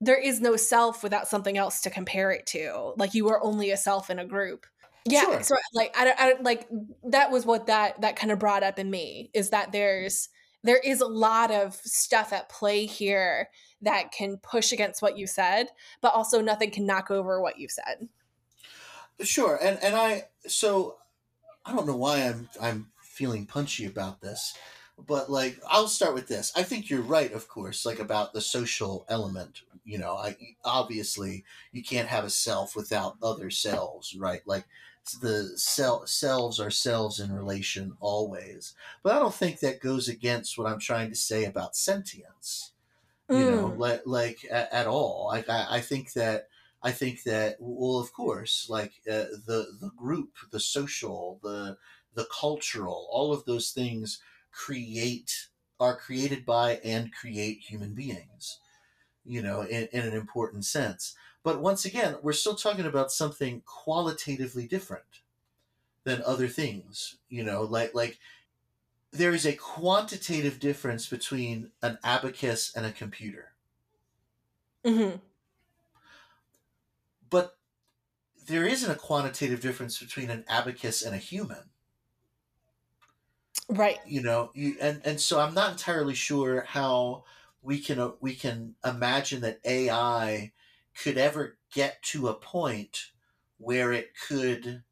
[0.00, 2.92] there is no self without something else to compare it to.
[2.96, 4.64] Like you are only a self in a group
[5.04, 5.42] yeah Sure.
[5.42, 6.68] so like I, I like
[7.04, 10.28] that was what that that kind of brought up in me is that there's
[10.64, 13.48] there is a lot of stuff at play here
[13.82, 15.68] that can push against what you said,
[16.00, 18.08] but also nothing can knock over what you've said.
[19.20, 20.98] Sure, and and I so
[21.64, 24.54] I don't know why I'm I'm feeling punchy about this,
[25.06, 26.52] but like I'll start with this.
[26.56, 29.62] I think you're right, of course, like about the social element.
[29.84, 34.42] You know, I obviously you can't have a self without other selves, right?
[34.46, 34.66] Like
[35.12, 38.74] the cell selves are selves in relation always.
[39.02, 42.72] But I don't think that goes against what I'm trying to say about sentience.
[43.28, 43.50] You mm.
[43.50, 45.28] know, like like at, at all.
[45.28, 46.48] Like I, I think that
[46.82, 51.76] I think that well, of course, like uh, the the group, the social, the
[52.14, 54.20] the cultural, all of those things
[54.52, 55.48] create
[55.80, 58.58] are created by and create human beings.
[59.24, 61.14] You know, in, in an important sense.
[61.48, 65.22] But once again, we're still talking about something qualitatively different
[66.04, 67.16] than other things.
[67.30, 68.18] You know, like like
[69.12, 73.52] there is a quantitative difference between an abacus and a computer.
[74.84, 75.16] Mm-hmm.
[77.30, 77.56] But
[78.46, 81.70] there isn't a quantitative difference between an abacus and a human.
[83.70, 84.00] Right.
[84.06, 87.24] You know, you and and so I'm not entirely sure how
[87.62, 90.52] we can uh, we can imagine that AI
[91.02, 93.06] could ever get to a point
[93.58, 94.82] where it could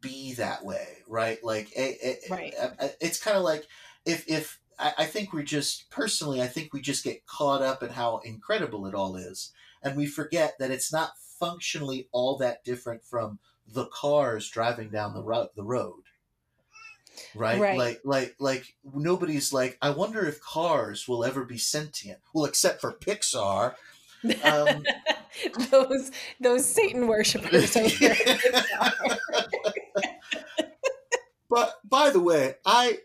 [0.00, 1.42] be that way, right?
[1.42, 2.54] Like, it, right.
[3.00, 3.66] it's kind of like
[4.04, 7.90] if if I think we just personally, I think we just get caught up in
[7.90, 13.04] how incredible it all is, and we forget that it's not functionally all that different
[13.04, 15.48] from the cars driving down the road.
[15.54, 16.04] The road,
[17.34, 17.60] right?
[17.60, 17.78] right?
[17.78, 22.20] Like, like, like nobody's like, I wonder if cars will ever be sentient.
[22.32, 23.74] Well, except for Pixar,
[24.44, 24.84] um,
[25.70, 27.74] those those Satan worshippers.
[31.48, 32.98] but by the way, I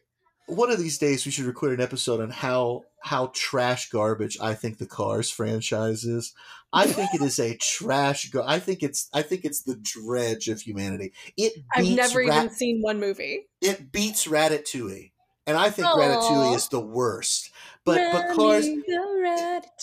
[0.48, 4.54] one of these days we should record an episode on how how trash garbage I
[4.56, 6.34] think the Cars franchise is.
[6.74, 8.30] I think it is a trash.
[8.30, 9.10] Go- I think it's.
[9.14, 11.14] I think it's the dredge of humanity.
[11.38, 11.54] It.
[11.74, 13.48] I've never Rat- even seen one movie.
[13.62, 15.12] It beats Ratatouille,
[15.48, 15.98] and I think Aww.
[15.98, 17.52] Ratatouille is the worst.
[17.84, 18.66] But but Cars.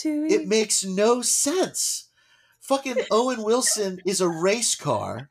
[0.05, 2.09] It makes no sense.
[2.61, 5.31] Fucking Owen Wilson is a race car,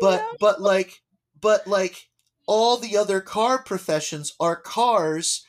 [0.00, 1.02] but but like
[1.40, 2.08] but like
[2.46, 5.44] all the other car professions are cars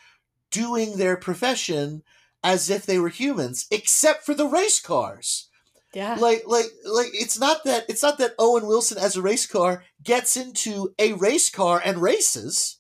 [0.49, 2.03] doing their profession
[2.43, 5.49] as if they were humans, except for the race cars.
[5.93, 6.15] Yeah.
[6.15, 9.83] Like like like it's not that it's not that Owen Wilson as a race car
[10.03, 12.77] gets into a race car and races.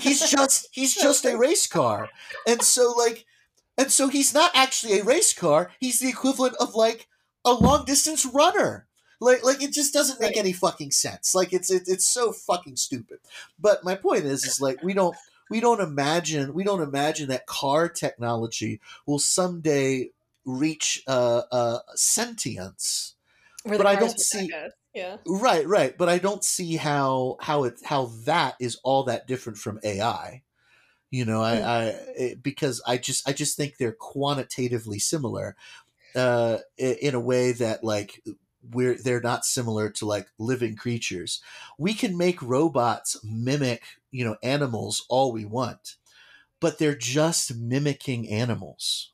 [0.00, 2.08] He's just he's just a race car.
[2.46, 3.26] And so like
[3.76, 7.08] and so he's not actually a race car, he's the equivalent of like
[7.44, 8.86] a long distance runner.
[9.20, 11.34] Like, like it just doesn't make any fucking sense.
[11.34, 13.18] Like it's it, it's so fucking stupid.
[13.58, 15.16] But my point is, is like we don't
[15.50, 20.10] we don't imagine we don't imagine that car technology will someday
[20.44, 23.14] reach uh, uh, sentience.
[23.62, 24.50] Where but I don't see.
[24.94, 25.18] Yeah.
[25.26, 29.58] Right, right, but I don't see how how it how that is all that different
[29.58, 30.42] from AI.
[31.10, 31.62] You know, I, hmm.
[31.62, 31.84] I
[32.16, 35.56] it, because I just I just think they're quantitatively similar,
[36.16, 38.22] uh, in a way that like
[38.72, 41.42] we're they're not similar to like living creatures.
[41.78, 45.96] We can make robots mimic, you know, animals all we want,
[46.60, 49.12] but they're just mimicking animals.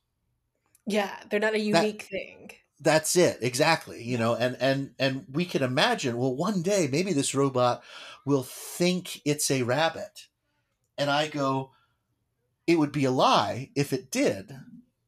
[0.86, 2.50] Yeah, they're not a unique that, thing.
[2.80, 4.02] That's it, exactly.
[4.02, 7.82] You know, and and and we can imagine, well, one day maybe this robot
[8.24, 10.28] will think it's a rabbit.
[10.96, 11.72] And I go,
[12.66, 14.52] it would be a lie if it did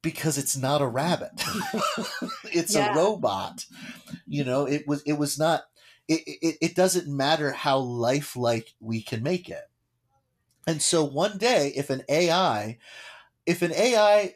[0.03, 1.31] because it's not a rabbit.
[2.43, 2.93] it's yeah.
[2.93, 3.65] a robot.
[4.27, 5.63] You know, it was it was not
[6.07, 9.69] it, it it doesn't matter how lifelike we can make it.
[10.67, 12.77] And so one day if an AI
[13.45, 14.35] if an AI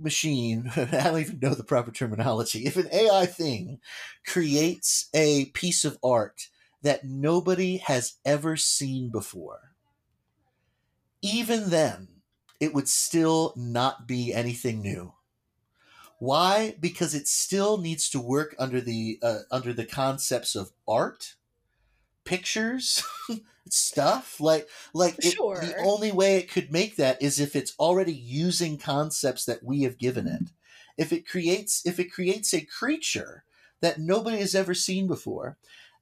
[0.00, 3.80] machine, I don't even know the proper terminology, if an AI thing
[4.26, 6.48] creates a piece of art
[6.82, 9.74] that nobody has ever seen before,
[11.22, 12.08] even then
[12.58, 15.14] it would still not be anything new.
[16.18, 16.76] Why?
[16.78, 21.36] Because it still needs to work under the uh, under the concepts of art,
[22.30, 23.02] pictures,
[23.68, 24.40] stuff.
[24.40, 25.60] Like like it, sure.
[25.60, 29.82] the only way it could make that is if it's already using concepts that we
[29.82, 30.52] have given it.
[30.96, 33.42] If it creates if it creates a creature
[33.80, 35.56] that nobody has ever seen before,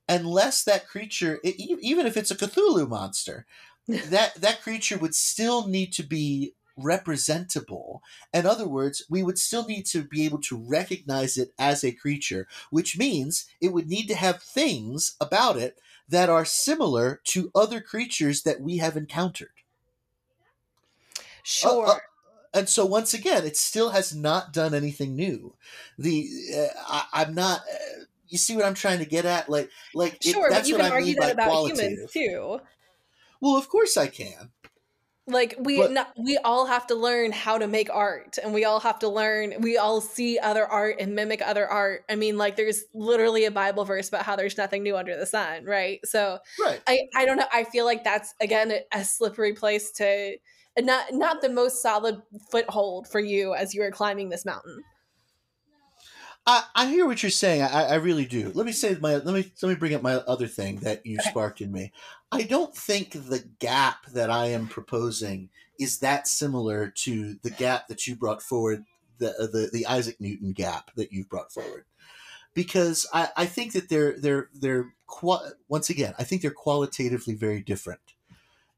[0.06, 3.46] unless that creature, it, even if it's a Cthulhu monster,
[3.88, 8.02] that that creature would still need to be representable.
[8.34, 11.90] In other words, we would still need to be able to recognize it as a
[11.90, 17.50] creature, which means it would need to have things about it that are similar to
[17.54, 19.50] other creatures that we have encountered.
[21.42, 21.86] Sure.
[21.86, 21.98] uh,
[22.54, 25.54] and so once again, it still has not done anything new.
[25.98, 27.60] The uh, I, I'm not.
[27.60, 29.48] Uh, you see what I'm trying to get at?
[29.48, 32.10] Like, like it, sure, but that's you what can I argue mean that about humans
[32.12, 32.60] too.
[33.40, 34.50] Well, of course I can.
[35.28, 38.64] Like we But- not, we all have to learn how to make art and we
[38.64, 42.04] all have to learn we all see other art and mimic other art.
[42.08, 45.26] I mean like there's literally a bible verse about how there's nothing new under the
[45.26, 46.00] sun, right?
[46.04, 46.80] So Right.
[46.86, 47.46] I I don't know.
[47.52, 50.36] I feel like that's again a, slippery place to
[50.78, 54.82] not not the most solid foothold for you as you are climbing this mountain.
[56.46, 57.60] I, I hear what you're saying.
[57.62, 58.50] I, I really do.
[58.54, 61.18] Let me say my let me let me bring up my other thing that you
[61.20, 61.28] Okay.
[61.28, 61.92] sparked in me.
[62.30, 67.88] I don't think the gap that I am proposing is that similar to the gap
[67.88, 68.84] that you brought forward,
[69.18, 71.84] the uh, the, the Isaac Newton gap that you've brought forward,
[72.54, 74.92] because I, I think that they're they're they're
[75.68, 78.00] once again I think they're qualitatively very different.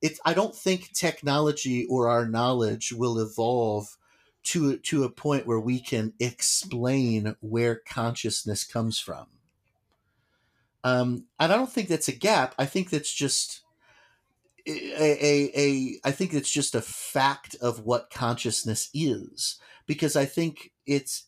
[0.00, 3.96] It I don't think technology or our knowledge will evolve
[4.44, 9.26] to to a point where we can explain where consciousness comes from.
[10.84, 12.54] Um, and I don't think that's a gap.
[12.58, 13.62] I think that's just
[14.66, 20.26] a, a, a I think it's just a fact of what consciousness is because I
[20.26, 21.26] think it's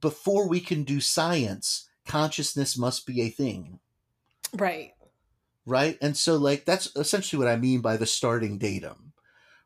[0.00, 3.80] before we can do science, consciousness must be a thing
[4.52, 4.94] Right.
[5.66, 5.98] right?
[6.00, 9.12] And so like that's essentially what I mean by the starting datum,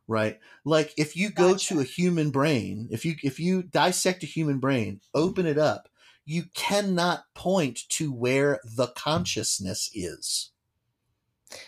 [0.08, 0.40] right?
[0.64, 1.74] Like if you go Gotcha.
[1.74, 5.88] to a human brain, if you if you dissect a human brain, open it up,
[6.24, 10.50] you cannot point to where the consciousness is.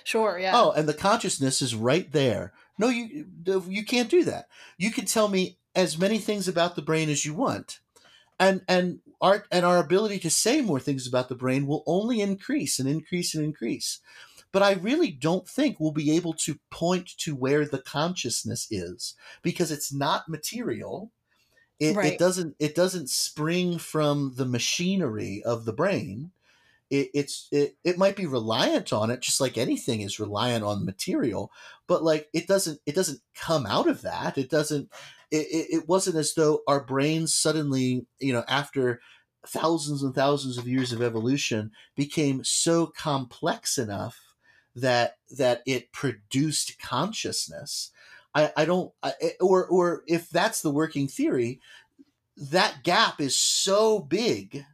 [0.05, 0.53] Sure, yeah.
[0.55, 2.53] Oh, and the consciousness is right there.
[2.79, 3.27] No, you
[3.69, 4.47] you can't do that.
[4.79, 7.81] You can tell me as many things about the brain as you want.
[8.39, 12.21] And and our and our ability to say more things about the brain will only
[12.21, 14.01] increase and increase and increase.
[14.53, 19.15] But I really don't think we'll be able to point to where the consciousness is
[19.43, 21.13] because it's not material.
[21.79, 22.15] It, Right.
[22.15, 26.33] it doesn't it doesn't spring from the machinery of the brain
[26.91, 30.85] it, it's it, it might be reliant on it just like anything is reliant on
[30.85, 31.51] material
[31.87, 34.91] but like it doesn't it doesn't come out of that it doesn't
[35.31, 39.01] it, it, it wasn't as though our brains suddenly you know after
[39.47, 44.35] thousands and thousands of years of evolution became so complex enough
[44.75, 47.91] that that it produced consciousness
[48.37, 51.61] i i don't I, eh, or or if that's the working theory
[52.37, 54.65] that gap is so big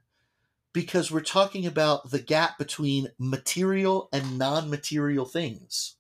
[0.73, 5.97] because we're talking about the gap between material and non-material things.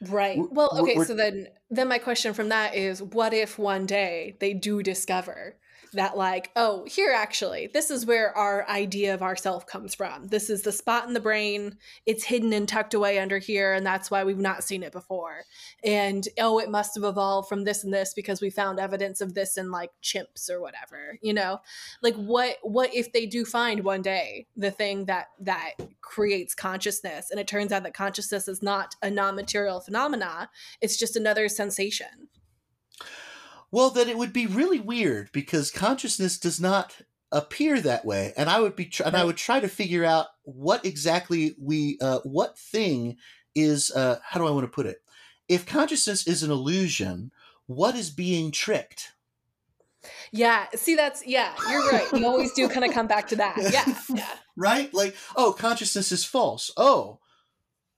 [0.00, 0.36] Right.
[0.38, 4.36] We're- Well, okay, so then then my question from that is what if one day
[4.40, 5.56] they do discover
[5.94, 10.28] that like, oh, here actually, this is where our idea of ourself comes from.
[10.28, 11.76] This is the spot in the brain.
[12.06, 15.44] It's hidden and tucked away under here and that's why we've not seen it before.
[15.82, 19.34] And oh, it must have evolved from this and this because we found evidence of
[19.34, 21.60] this in like chimps or whatever, you know?
[22.02, 27.30] Like what what if they do find one day the thing that that creates consciousness
[27.30, 32.28] and it turns out that consciousness is not a non-material phenomena it's just another sensation
[33.74, 36.98] Well, then it would be really weird because consciousness does not
[37.32, 40.28] appear that way, and I would be tr- and I would try to figure out
[40.44, 43.16] what exactly we uh, what thing
[43.56, 44.98] is uh, how do I want to put it?
[45.48, 47.32] If consciousness is an illusion,
[47.66, 49.10] what is being tricked?
[50.32, 53.56] yeah see that's yeah you're right you always do kind of come back to that
[53.72, 54.92] yeah yeah right?
[54.94, 56.70] Like, oh, consciousness is false.
[56.76, 57.18] Oh,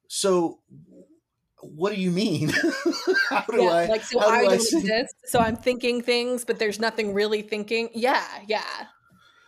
[0.09, 0.61] so
[1.75, 2.49] what do you mean?
[3.29, 3.87] how do yeah I?
[3.87, 7.89] like so do i see- exist so i'm thinking things but there's nothing really thinking
[7.95, 8.63] yeah yeah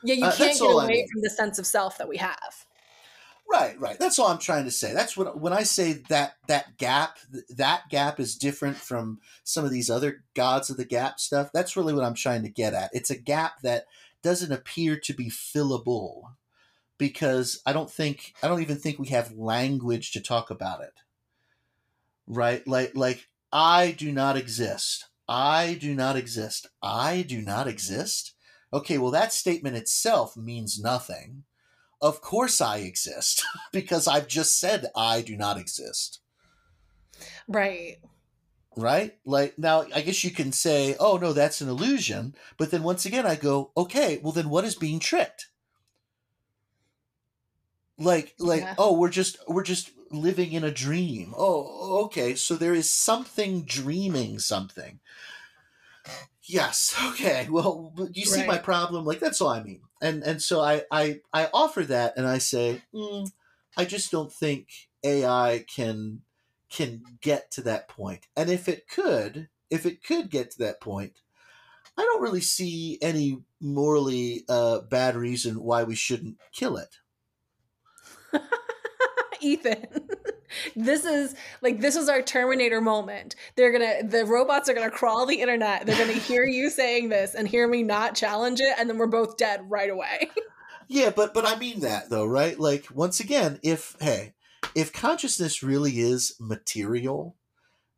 [0.03, 1.09] yeah you Uh, can't get all I away mean.
[1.13, 2.65] from the sense of self that we have
[3.51, 3.99] Right, right.
[3.99, 4.93] That's all I'm trying to say.
[4.93, 7.17] That's what when I say that that gap,
[7.49, 11.49] that gap is different from some of these other gods of the gap stuff.
[11.55, 12.91] That's really what I'm trying to get at.
[12.93, 13.87] It's a gap that
[14.23, 16.25] doesn't appear to be fillable
[16.99, 20.93] because I don't think I don't even think we have language to talk about it.
[22.29, 22.67] Right?
[22.67, 25.07] Like like I do not exist.
[25.29, 26.69] I do not exist.
[26.83, 28.35] I do not exist.
[28.73, 31.45] Okay, well that statement itself means nothing
[32.01, 36.21] of course I exist because I've just said I do not exist.
[37.49, 37.99] right
[38.77, 39.19] Right?
[39.25, 43.05] Like now I guess you can say, "Oh no, that's an illusion." But then once
[43.05, 45.49] again I go, "Okay, well then what is being tricked?"
[47.99, 48.75] Like like, Yeah.
[48.79, 52.35] "Oh, we're just we're just living in a dream." Oh, okay.
[52.35, 55.01] So there is something dreaming something.
[56.43, 56.95] Yes.
[57.09, 57.49] Okay.
[57.51, 59.05] Well, you see my problem.
[59.05, 59.83] Like that's all I mean.
[60.01, 63.31] And and so I I I offer that, and I say, mm,
[63.77, 64.69] I just don't think
[65.05, 66.23] AI can
[66.71, 68.27] can get to that point.
[68.37, 71.23] And if it could, if it could get to that point,
[71.97, 76.99] I don't really see any morally uh, bad reason why we shouldn't kill it.
[79.41, 79.87] Ethan.
[80.77, 83.35] this is like this is our Terminator moment.
[83.57, 85.87] They're gonna the robots are gonna crawl the internet.
[85.87, 89.07] They're gonna hear you saying this and hear me not challenge it, and then we're
[89.07, 90.31] both dead right away.
[90.89, 92.59] yeah, but but I mean that though, right?
[92.59, 94.35] Like once again, if hey,
[94.75, 97.37] if consciousness really is material,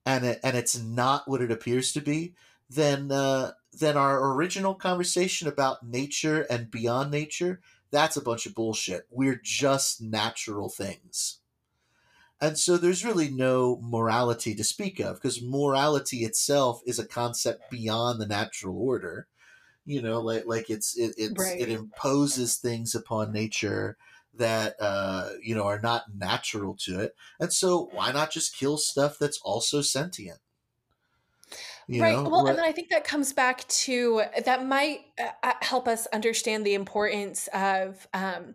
[0.07, 2.35] and it, and it's not what it appears to be,
[2.69, 7.61] then uh, then our original conversation about nature and beyond nature
[7.91, 9.07] that's a bunch of bullshit.
[9.11, 11.39] We're just natural things.
[12.41, 17.71] And so there's really no morality to speak of because morality itself is a concept
[17.71, 19.27] beyond the natural order.
[19.85, 21.61] You know, like like it's it it's, right.
[21.61, 23.99] it imposes things upon nature
[24.35, 27.15] that uh, you know are not natural to it.
[27.39, 30.39] And so why not just kill stuff that's also sentient?
[31.99, 32.17] Right.
[32.17, 32.31] Know?
[32.31, 36.07] Well, and then I think that comes back to that might uh, uh, help us
[36.13, 38.55] understand the importance of um,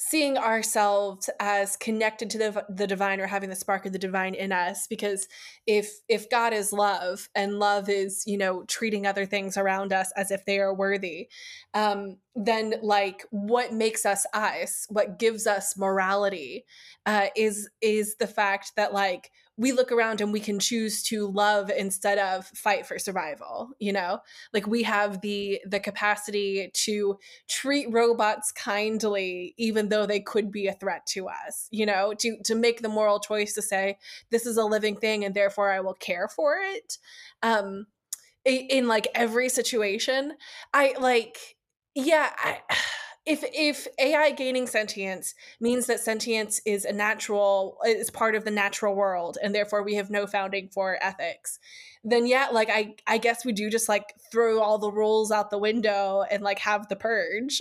[0.00, 4.32] seeing ourselves as connected to the, the divine or having the spark of the divine
[4.32, 5.26] in us because
[5.66, 10.12] if if god is love and love is you know treating other things around us
[10.16, 11.28] as if they are worthy
[11.74, 16.64] um then like what makes us us what gives us morality
[17.04, 21.26] uh is is the fact that like we look around and we can choose to
[21.28, 24.20] love instead of fight for survival you know?
[24.54, 30.68] Like we have the the capacity to treat robots kindly even though they could be
[30.68, 32.14] a threat to us you know?
[32.20, 33.98] To to make the moral choice to say
[34.30, 36.98] this is a living thing and therefore i will care for it.
[37.42, 37.86] Um
[38.44, 40.34] in, in like every situation
[40.72, 41.56] i like
[41.94, 42.60] yeah i
[43.28, 48.50] if if AI gaining sentience means that sentience is a natural is part of the
[48.50, 51.58] natural world and therefore we have no founding for ethics,
[52.02, 55.50] then yeah, like I I guess we do just like throw all the rules out
[55.50, 57.60] the window and like have the purge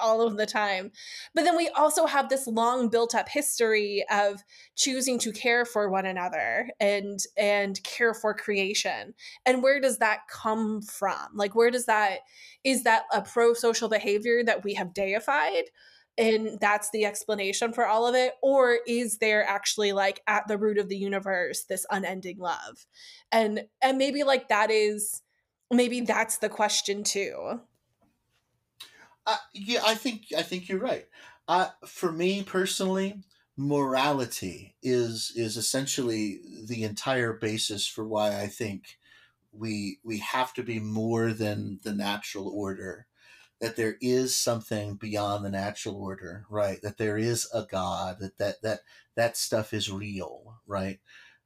[0.00, 0.92] all of the time.
[1.34, 4.42] But then we also have this long built up history of
[4.76, 9.14] choosing to care for one another and and care for creation.
[9.46, 11.28] And where does that come from?
[11.34, 12.20] Like where does that
[12.64, 15.64] is that a pro social behavior that we have deified?
[16.18, 20.58] and that's the explanation for all of it or is there actually like at the
[20.58, 22.86] root of the universe this unending love
[23.30, 25.22] and and maybe like that is
[25.70, 27.60] maybe that's the question too
[29.26, 31.06] uh, yeah, I think I think you're right.
[31.48, 33.22] Uh, for me personally,
[33.56, 38.98] morality is is essentially the entire basis for why I think
[39.52, 43.06] we we have to be more than the natural order.
[43.60, 46.82] That there is something beyond the natural order, right?
[46.82, 48.18] That there is a God.
[48.20, 48.80] That that that
[49.16, 51.00] that stuff is real, right?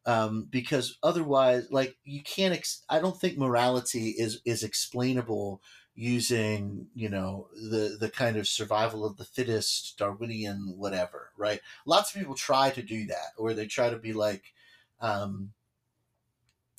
[0.06, 2.54] Um, because otherwise, like you can't.
[2.54, 5.60] Ex- I don't think morality is is explainable
[5.96, 11.60] using you know the the kind of survival of the fittest darwinian whatever right?
[11.86, 14.52] Lots of people try to do that or they try to be like
[15.00, 15.52] um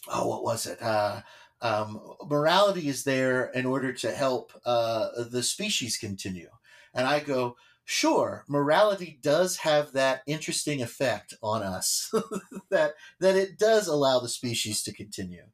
[0.08, 0.82] oh what was it?
[0.82, 1.22] Uh
[1.60, 2.00] um,
[2.30, 6.50] morality is there in order to help uh, the species continue.
[6.94, 7.58] And i go
[7.90, 12.12] sure morality does have that interesting effect on us
[12.70, 15.46] that that it does allow the species to continue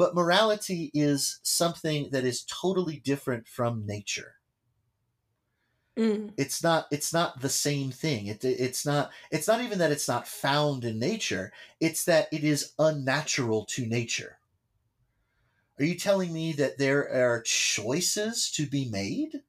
[0.00, 4.36] but morality is something that is totally different from nature.
[5.94, 6.32] Mm.
[6.38, 8.26] It's not it's not the same thing.
[8.26, 11.52] It, it's not it's not even that it's not found in nature.
[11.80, 14.38] It's that it is unnatural to nature.
[15.78, 19.42] Are you telling me that there are choices to be made?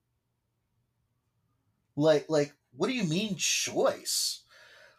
[1.96, 4.44] Like like what do you mean choice?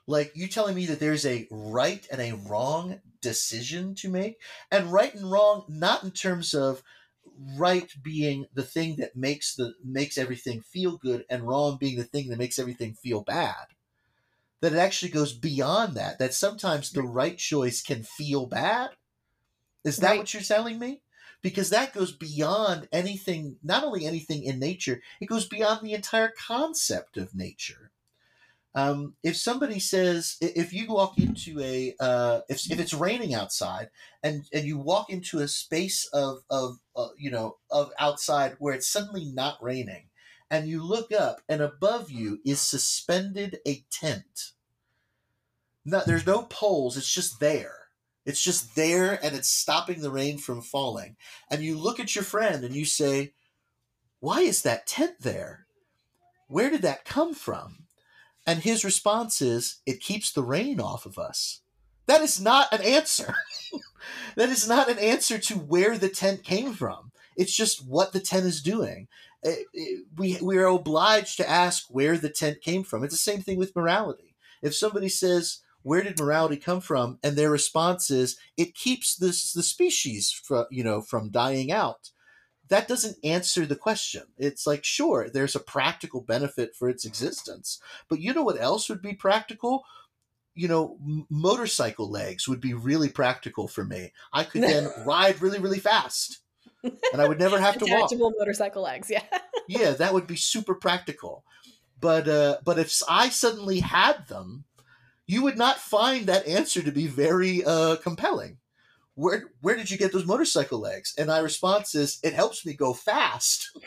[0.07, 4.40] Like you telling me that there's a right and a wrong decision to make,
[4.70, 6.82] and right and wrong not in terms of
[7.57, 12.05] right being the thing that makes the makes everything feel good, and wrong being the
[12.05, 13.66] thing that makes everything feel bad.
[14.61, 16.18] That it actually goes beyond that.
[16.18, 18.90] That sometimes the right choice can feel bad.
[19.84, 20.18] Is that right.
[20.18, 21.03] what you're telling me?
[21.42, 26.32] because that goes beyond anything, not only anything in nature, it goes beyond the entire
[26.38, 27.91] concept of nature.
[28.74, 33.90] Um, if somebody says, if you walk into a, uh, if, if it's raining outside
[34.22, 38.74] and, and you walk into a space of, of uh, you know, of outside where
[38.74, 40.08] it's suddenly not raining
[40.50, 44.52] and you look up and above you is suspended a tent.
[45.84, 46.96] There's no poles.
[46.96, 47.88] It's just there.
[48.24, 51.16] It's just there and it's stopping the rain from falling.
[51.50, 53.32] And you look at your friend and you say,
[54.20, 55.66] why is that tent there?
[56.48, 57.84] Where did that come from?
[58.47, 61.61] And his response is, it keeps the rain off of us.
[62.07, 63.34] that is not an answer.
[64.36, 67.12] that is not an answer to where the tent came from.
[67.36, 69.09] It's just what the tent is doing.
[69.43, 73.03] It, it, we we are obliged to ask where the tent came from.
[73.05, 74.36] It's the same thing with morality.
[74.61, 79.53] If somebody says, "Where did morality come from?" and their response is, "It keeps this
[79.53, 82.11] the species from you know from dying out,"
[82.72, 84.22] that doesn't answer the question.
[84.38, 88.88] It's like, sure, there's a practical benefit for its existence, but you know what else
[88.88, 89.84] would be practical?
[90.54, 94.12] you know, m- motorcycle legs would be really practical for me.
[94.32, 96.40] I could then ride really, really fast,
[96.82, 98.10] and I would never have to walk.
[98.10, 99.22] Detachable motorcycle legs, yeah.
[99.68, 101.44] Yeah, that would be super practical.
[102.00, 104.64] But uh, but if I suddenly had them,
[105.26, 108.58] you would not find that answer to be very uh, compelling.
[109.14, 111.14] Where where did you get those motorcycle legs?
[111.18, 113.70] And my response is, it helps me go fast.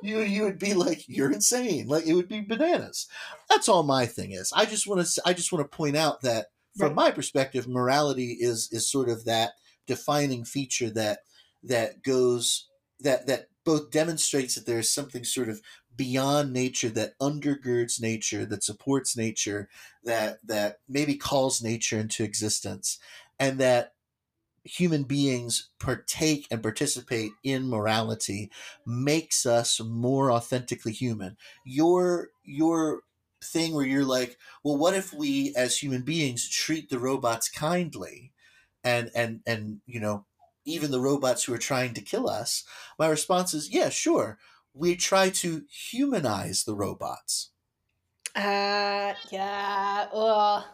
[0.00, 3.06] you you would be like you're insane like it would be bananas
[3.48, 6.20] that's all my thing is i just want to i just want to point out
[6.22, 6.94] that from Right.
[6.94, 9.52] my perspective morality is is sort of that
[9.86, 11.20] defining feature that
[11.62, 12.68] that goes
[13.00, 15.62] that that both demonstrates that there's something sort of
[15.94, 19.68] beyond nature that undergirds nature that supports nature
[20.02, 22.98] that that maybe calls nature into existence
[23.38, 23.91] and that
[24.64, 28.50] human beings partake and participate in morality
[28.86, 33.02] makes us more authentically human your your
[33.42, 38.32] thing where you're like well what if we as human beings treat the robots kindly
[38.84, 40.26] and and and you know
[40.64, 42.64] even the robots who are trying to kill us
[42.98, 44.38] my response is yeah sure
[44.74, 47.50] we try to humanize the robots
[48.34, 50.08] Uh, yeah.
[50.12, 50.64] Ugh.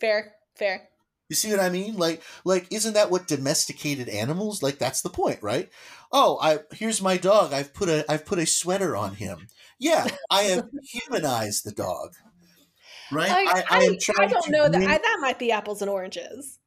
[0.00, 0.88] Fair, fair.
[1.28, 1.96] You see what I mean?
[1.96, 4.62] Like, like, isn't that what domesticated animals?
[4.62, 5.68] Like, that's the point, right?
[6.10, 7.52] Oh, I here's my dog.
[7.52, 9.48] I've put a I've put a sweater on him.
[9.78, 12.14] Yeah, I have humanized the dog.
[13.12, 13.30] Right?
[13.30, 14.82] I, I, I, am trying don't know that.
[14.82, 16.58] I, that might be apples and oranges.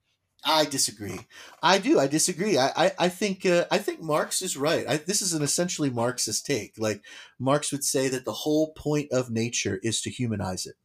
[0.44, 1.20] I disagree.
[1.62, 2.00] I do.
[2.00, 2.58] I disagree.
[2.58, 4.86] I I, I think uh, I think Marx is right.
[4.88, 6.74] I, this is an essentially Marxist take.
[6.78, 7.04] Like
[7.40, 10.76] Marx would say that the whole point of nature is to humanize it.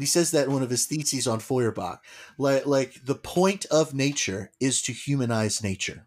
[0.00, 2.02] He says that in one of his theses on Feuerbach.
[2.38, 6.06] Like like the point of nature is to humanize nature.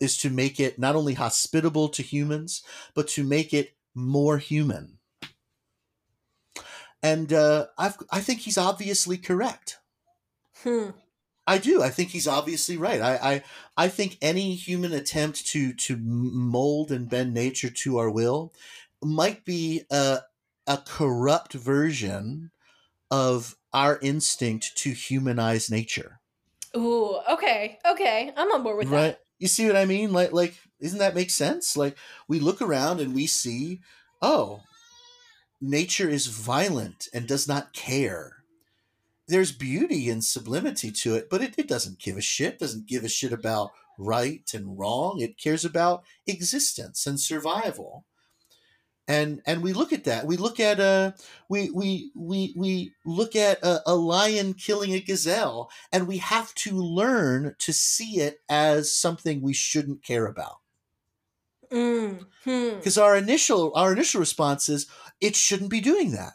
[0.00, 2.62] Is to make it not only hospitable to humans,
[2.94, 4.98] but to make it more human.
[7.02, 9.78] And uh, I've, I think he's obviously correct.
[10.62, 10.90] Hmm.
[11.46, 11.82] I do.
[11.82, 13.00] I think he's obviously right.
[13.00, 13.42] I, I
[13.76, 18.52] I think any human attempt to to mold and bend nature to our will
[19.02, 20.20] might be a
[20.66, 22.50] a corrupt version
[23.10, 26.20] of our instinct to humanize nature.
[26.76, 27.18] Ooh.
[27.30, 27.78] Okay.
[27.88, 28.32] Okay.
[28.36, 29.00] I'm on board with right?
[29.00, 29.20] that.
[29.38, 30.12] You see what I mean?
[30.12, 31.76] Like like isn't that make sense?
[31.76, 31.96] Like
[32.28, 33.80] we look around and we see,
[34.20, 34.62] oh,
[35.60, 38.32] nature is violent and does not care.
[39.28, 43.02] There's beauty and sublimity to it, but it, it doesn't give a shit, doesn't give
[43.04, 45.20] a shit about right and wrong.
[45.20, 48.04] It cares about existence and survival.
[49.08, 50.26] And and we look at that.
[50.26, 51.12] We look at uh
[51.48, 56.54] we we we we look at a, a lion killing a gazelle, and we have
[56.56, 60.60] to learn to see it as something we shouldn't care about.
[62.78, 64.86] Because our initial our initial response is
[65.20, 66.34] it shouldn't be doing that.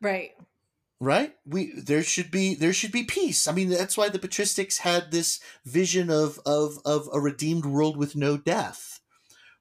[0.00, 0.34] Right.
[1.00, 1.34] right?
[1.46, 3.46] We there should be there should be peace.
[3.46, 7.96] I mean that's why the patristics had this vision of of of a redeemed world
[7.96, 9.00] with no death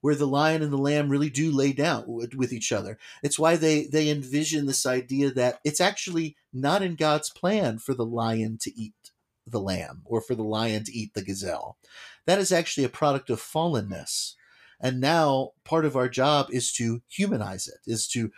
[0.03, 3.55] where the lion and the lamb really do lay down with, each other it's why
[3.55, 8.57] they they envision this idea that it's actually not in god's plan for the lion
[8.59, 8.93] to eat
[9.47, 11.77] the lamb or for the lion to eat the gazelle
[12.25, 14.33] that is actually a product of fallenness
[14.79, 18.29] and now part of our job is to humanize it is to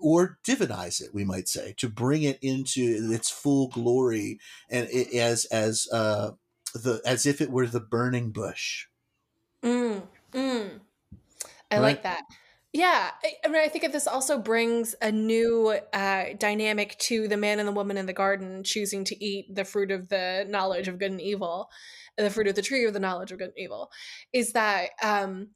[0.00, 5.14] or divinize it we might say to bring it into its full glory and it,
[5.14, 6.32] as as uh
[6.74, 8.86] the as if it were the burning bush.
[9.62, 10.02] Mm.
[11.74, 11.82] I Right.
[11.94, 12.22] like that.
[12.72, 17.28] Yeah, I, I mean, I think if this also brings a new uh, dynamic to
[17.28, 20.44] the man and the woman in the garden choosing to eat the fruit of the
[20.48, 21.68] knowledge of good and evil,
[22.18, 23.90] the fruit of the tree of the knowledge of good and evil,
[24.32, 25.50] is that um,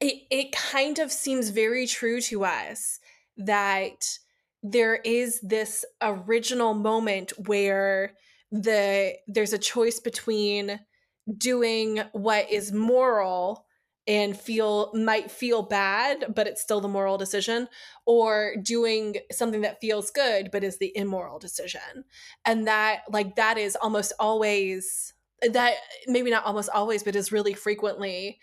[0.00, 2.98] it it kind of seems very true to us
[3.36, 4.18] that
[4.62, 8.14] there is this original moment where
[8.50, 10.80] the there's a choice between
[11.38, 13.63] doing what is moral
[14.06, 17.68] and feel might feel bad but it's still the moral decision
[18.06, 22.04] or doing something that feels good but is the immoral decision.
[22.44, 25.14] And that like that is almost always
[25.52, 25.74] that
[26.06, 28.38] maybe not almost always but is really frequently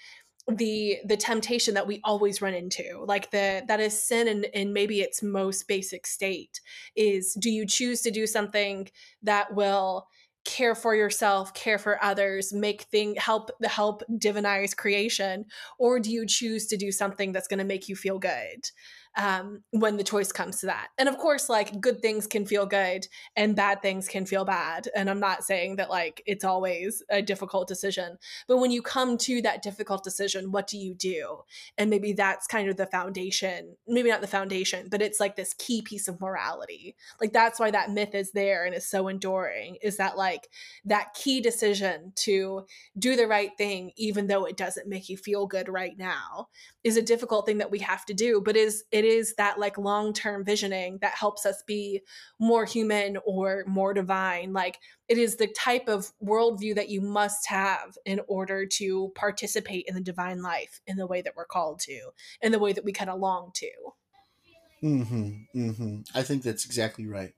[0.48, 3.04] the the temptation that we always run into.
[3.06, 6.60] Like the that is sin in, in maybe its most basic state
[6.96, 8.90] is do you choose to do something
[9.22, 10.08] that will
[10.44, 15.46] care for yourself care for others make thing help the help divinize creation
[15.78, 18.70] or do you choose to do something that's going to make you feel good
[19.18, 20.88] um, when the choice comes to that.
[20.98, 24.88] And of course, like good things can feel good and bad things can feel bad.
[24.96, 29.18] And I'm not saying that like it's always a difficult decision, but when you come
[29.20, 31.40] to that difficult decision, what do you do?
[31.78, 35.54] And maybe that's kind of the foundation, maybe not the foundation, but it's like this
[35.56, 36.96] key piece of morality.
[37.20, 40.50] Like that's why that myth is there and is so enduring is that like
[40.86, 42.66] that key decision to
[42.98, 46.48] do the right thing, even though it doesn't make you feel good right now,
[46.84, 49.80] is a difficult thing that we have to do, but is it is that like
[49.80, 52.02] long-term visioning that helps us be
[52.40, 54.54] more human or more divine.
[54.54, 54.78] Like
[55.10, 59.96] it is the type of worldview that you must have in order to participate in
[59.96, 62.00] the divine life in the way that we're called to,
[62.42, 63.72] in the way that we kind of long to.
[64.84, 66.02] Mm-hmm, mm-hmm.
[66.14, 67.34] I think that's exactly right,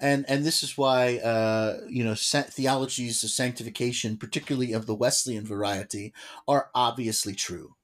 [0.00, 5.46] and and this is why uh, you know theologies of sanctification, particularly of the Wesleyan
[5.46, 6.12] variety,
[6.48, 7.76] are obviously true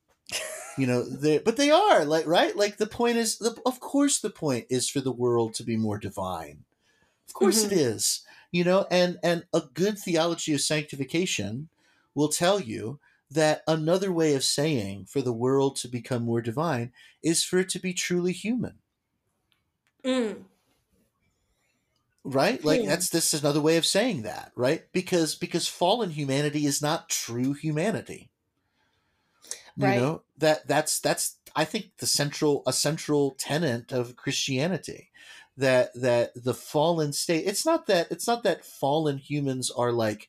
[0.79, 4.20] you know they but they are like right like the point is the, of course
[4.20, 6.64] the point is for the world to be more divine
[7.26, 7.72] of course mm-hmm.
[7.72, 8.22] it is
[8.53, 11.68] you know and and a good theology of sanctification
[12.14, 12.99] will tell you
[13.31, 17.68] that another way of saying for the world to become more divine is for it
[17.68, 18.74] to be truly human
[20.05, 20.37] mm.
[22.24, 22.87] right like mm.
[22.87, 27.09] that's this is another way of saying that right because because fallen humanity is not
[27.09, 28.31] true humanity
[29.79, 30.01] you right.
[30.01, 35.11] know that that's that's i think the central a central tenet of christianity
[35.57, 40.29] that that the fallen state it's not that it's not that fallen humans are like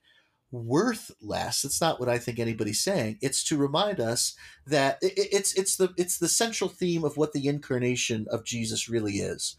[0.52, 3.18] worth less it's not what i think anybody's saying.
[3.22, 4.36] It's to remind us
[4.66, 8.88] that it, it's it's the it's the central theme of what the incarnation of jesus
[8.90, 9.56] really is.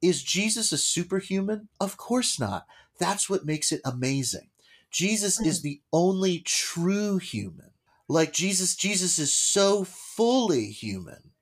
[0.00, 1.68] Is jesus a superhuman?
[1.80, 2.66] Of course not.
[2.98, 4.48] That's what makes it amazing.
[4.90, 7.71] Jesus is the only true human
[8.08, 11.32] like Jesus, Jesus is so fully human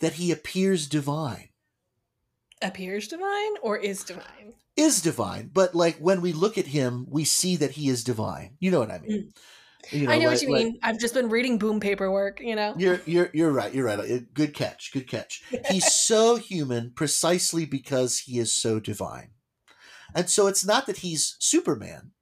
[0.00, 1.48] that he appears divine.
[2.62, 4.54] Appears divine or is divine?
[4.76, 8.56] Is divine, but like when we look at him, we see that he is divine.
[8.58, 9.32] You know what I mean?
[9.90, 9.92] Mm.
[9.92, 10.78] You know, I know like, what you like, mean.
[10.82, 12.40] I've just been reading boom paperwork.
[12.40, 13.72] You know, you're you're you're right.
[13.72, 14.34] You're right.
[14.34, 14.92] Good catch.
[14.92, 15.42] Good catch.
[15.70, 19.30] He's so human precisely because he is so divine,
[20.14, 22.12] and so it's not that he's Superman.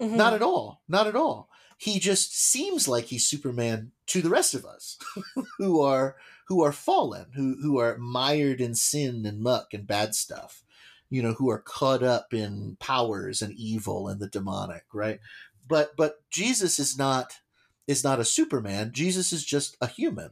[0.00, 0.16] Mm-hmm.
[0.16, 0.82] Not at all.
[0.88, 1.48] Not at all
[1.78, 4.98] he just seems like he's Superman to the rest of us
[5.58, 6.16] who are
[6.48, 10.62] who are fallen, who who are mired in sin and muck and bad stuff,
[11.10, 15.20] you know, who are caught up in powers and evil and the demonic, right?
[15.66, 17.40] But but Jesus is not
[17.86, 18.92] is not a Superman.
[18.92, 20.30] Jesus is just a human,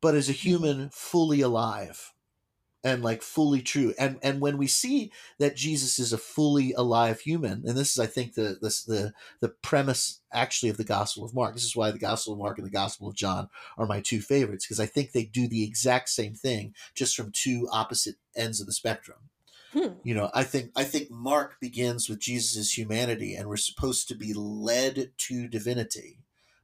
[0.00, 0.48] but is a mm-hmm.
[0.48, 2.12] human fully alive
[2.86, 3.92] and like fully true.
[3.98, 5.10] And and when we see
[5.40, 9.12] that Jesus is a fully alive human, and this is I think the the the,
[9.40, 11.54] the premise actually of the Gospel of Mark.
[11.54, 14.20] This is why the Gospel of Mark and the Gospel of John are my two
[14.20, 18.60] favorites because I think they do the exact same thing just from two opposite ends
[18.60, 19.18] of the spectrum.
[19.72, 19.94] Hmm.
[20.04, 24.14] You know, I think I think Mark begins with Jesus' humanity, and we're supposed to
[24.14, 26.20] be led to divinity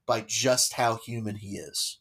[0.07, 1.99] by just how human he is.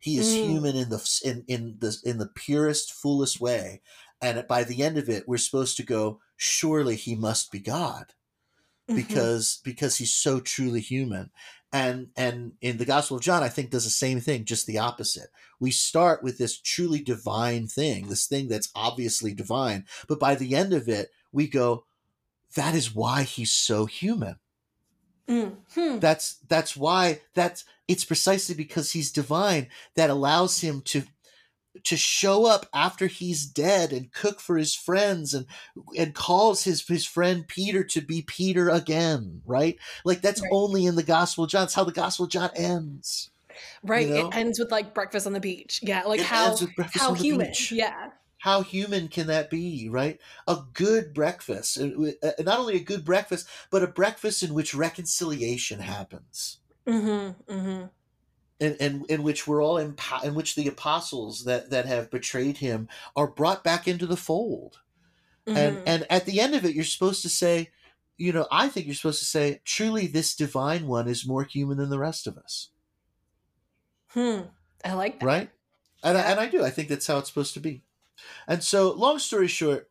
[0.00, 0.46] He is mm.
[0.46, 3.82] human in the in in the in the purest, fullest way,
[4.20, 6.20] and by the end of it, we're supposed to go.
[6.36, 8.14] Surely he must be God,
[8.88, 8.96] mm-hmm.
[8.96, 11.30] because because he's so truly human.
[11.72, 14.78] And and in the Gospel of John, I think does the same thing, just the
[14.78, 15.28] opposite.
[15.60, 20.56] We start with this truly divine thing, this thing that's obviously divine, but by the
[20.56, 21.84] end of it, we go,
[22.56, 24.36] that is why he's so human.
[25.28, 26.00] Mm-hmm.
[26.00, 29.66] That's that's why that's it's precisely because he's divine
[29.96, 31.02] that allows him to
[31.82, 35.46] to show up after he's dead and cook for his friends and
[35.98, 39.76] and calls his his friend Peter to be Peter again, right?
[40.04, 40.50] Like that's right.
[40.52, 41.62] only in the Gospel of John.
[41.62, 43.30] That's how the Gospel of John ends.
[43.82, 44.06] Right.
[44.06, 44.28] You know?
[44.28, 45.80] It ends with like breakfast on the beach.
[45.82, 46.04] Yeah.
[46.04, 46.56] Like it how
[46.92, 47.48] how human.
[47.48, 47.72] Beach.
[47.72, 50.18] Yeah how human can that be right
[50.48, 51.90] a good breakfast uh,
[52.22, 56.59] uh, not only a good breakfast but a breakfast in which reconciliation happens
[56.90, 57.86] mm-hmm, mm-hmm.
[58.58, 62.58] In, in, in which we're all in, in which the apostles that, that have betrayed
[62.58, 64.80] him are brought back into the fold
[65.46, 65.56] mm-hmm.
[65.56, 67.70] and and at the end of it you're supposed to say
[68.18, 71.78] you know i think you're supposed to say truly this divine one is more human
[71.78, 72.68] than the rest of us
[74.08, 74.40] hmm
[74.84, 75.50] i like that right
[76.04, 76.24] and, yeah.
[76.24, 77.82] I, and i do i think that's how it's supposed to be
[78.46, 79.90] and so, long story short,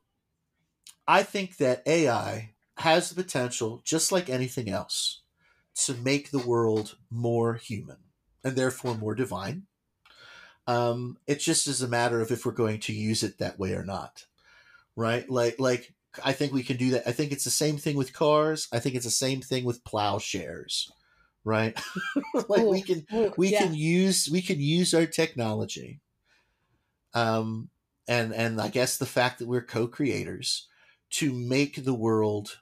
[1.08, 5.22] I think that AI has the potential, just like anything else,
[5.86, 7.98] to make the world more human.
[8.44, 9.64] and therefore more divine.
[10.68, 13.74] Um, it's just as a matter of if we're going to use it that way
[13.74, 14.26] or not,
[14.96, 15.30] right?
[15.30, 17.08] Like, like I think we can do that.
[17.08, 18.68] I think it's the same thing with cars.
[18.72, 20.92] I think it's the same thing with plowshares,
[21.44, 21.78] right?
[22.50, 23.64] like Ooh, we can ooh, we yeah.
[23.64, 26.02] can use we can use our technology,
[27.14, 27.70] um,
[28.08, 30.68] and and I guess the fact that we're co-creators
[31.12, 32.60] to make the world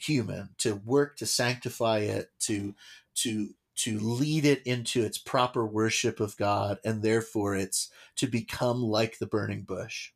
[0.00, 2.74] human, to work to sanctify it, to
[3.16, 8.82] to to lead it into its proper worship of God, and therefore it's to become
[8.82, 10.12] like the burning bush.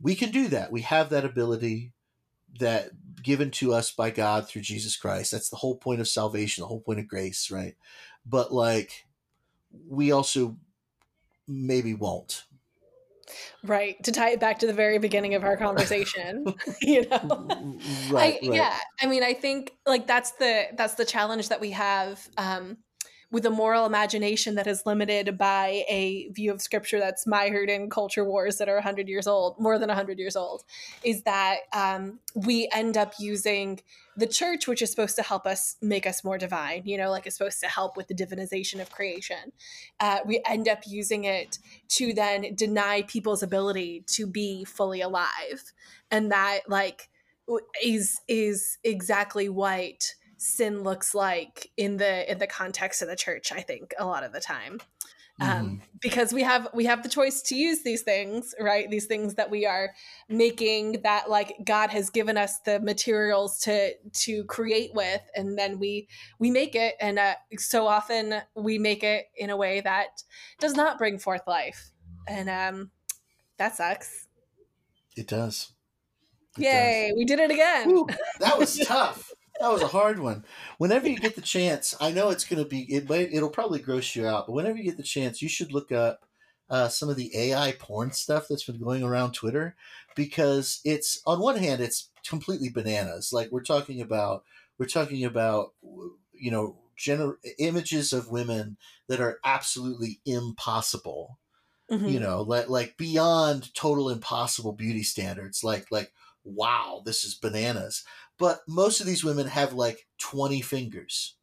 [0.00, 0.70] We can do that.
[0.70, 1.92] We have that ability
[2.60, 2.90] that
[3.22, 5.32] given to us by God through Jesus Christ.
[5.32, 7.76] That's the whole point of salvation, the whole point of grace, right?
[8.24, 9.06] But like
[9.88, 10.56] we also
[11.46, 12.44] maybe won't.
[13.62, 14.02] Right.
[14.04, 16.44] To tie it back to the very beginning of our conversation,
[16.82, 17.74] you know.
[18.10, 18.42] right, right.
[18.42, 22.28] I, Yeah, I mean, I think like that's the that's the challenge that we have
[22.36, 22.78] um,
[23.30, 27.90] with a moral imagination that is limited by a view of scripture that's mired in
[27.90, 30.64] culture wars that are hundred years old, more than hundred years old.
[31.02, 33.80] Is that um, we end up using
[34.16, 37.26] the church, which is supposed to help us make us more divine, you know, like
[37.26, 39.52] it's supposed to help with the divinization of creation.
[40.00, 41.58] Uh, we end up using it
[41.88, 45.72] to then deny people's ability to be fully alive,
[46.10, 47.10] and that like
[47.82, 53.52] is is exactly what sin looks like in the in the context of the church
[53.52, 54.80] i think a lot of the time.
[55.40, 58.90] Um, because we have we have the choice to use these things right?
[58.90, 59.94] These things that we are
[60.28, 65.78] making that like god has given us the materials to to create with and then
[65.78, 66.08] we
[66.40, 66.96] we make it.
[67.00, 70.24] And uh, so often we make it in a way that
[70.58, 71.92] does not bring forth life.
[72.26, 72.90] And um
[73.58, 74.26] that sucks.
[75.16, 75.72] It does.
[76.56, 77.84] It yay we did it again.
[77.84, 77.92] Does.
[77.92, 78.08] Whew,
[78.40, 79.30] that was tough.
[79.58, 80.44] That was a hard one.
[80.78, 83.80] Whenever you get the chance, I know it's going to be it might it'll probably
[83.80, 86.26] gross you out, but whenever you get the chance, you should look up
[86.70, 89.74] uh, some of the AI porn stuff that's been going around Twitter
[90.14, 93.32] because it's on one hand it's completely bananas.
[93.32, 94.44] Like we're talking about
[94.78, 95.74] we're talking about
[96.32, 98.76] you know gener- images of women
[99.08, 101.40] that are absolutely impossible
[101.90, 102.10] Mhm.
[102.10, 106.12] you know like like beyond total impossible beauty standards like like
[106.44, 108.04] wow this is bananas
[108.38, 111.34] but most of these women have like 20 fingers.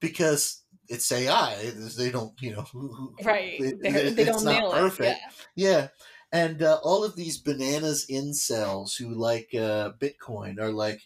[0.00, 1.54] Because it's ai
[1.96, 2.66] they don't you know
[3.24, 3.60] right.
[3.60, 5.02] they it's don't not nail perfect.
[5.08, 5.18] it
[5.54, 5.88] yeah.
[6.32, 11.02] And uh, all of these bananas incels who like uh, bitcoin are like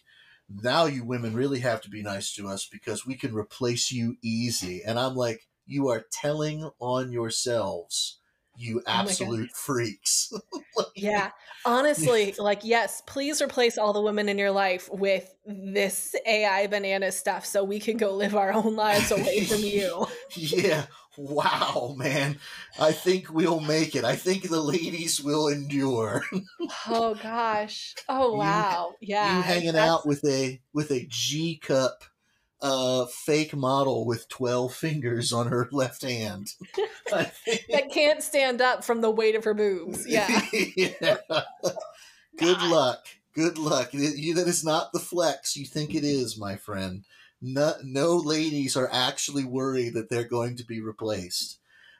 [0.49, 4.17] now you women really have to be nice to us because we can replace you
[4.23, 4.81] easy.
[4.85, 8.19] And i'm like you are telling on yourselves
[8.57, 10.31] you Oh absolute freaks
[10.77, 11.31] Like, Yeah.
[11.65, 17.11] Honestly, like, yes, please replace all the women in your life with this AI banana
[17.11, 20.05] stuff so we can go live our own lives away from you.
[20.35, 20.85] yeah
[21.17, 22.37] wow man
[22.77, 26.21] i think we'll make it i think the ladies will endure
[26.89, 27.95] Oh gosh.
[28.09, 28.93] Oh You- wow.
[28.99, 29.37] Yeah.
[29.37, 32.03] you hanging that's- out with a with a G cup
[32.65, 36.49] uh fake model with 12 fingers on her left hand.
[37.11, 40.07] That can't stand up from the weight of her boobs.
[40.07, 40.41] Yeah.
[40.75, 41.17] Yeah.
[42.37, 43.05] Good luck.
[43.35, 43.89] Good luck.
[43.93, 47.03] You, that is not the flex you think it is, my friend.
[47.41, 51.59] No, no ladies are actually worried that they're going to be replaced.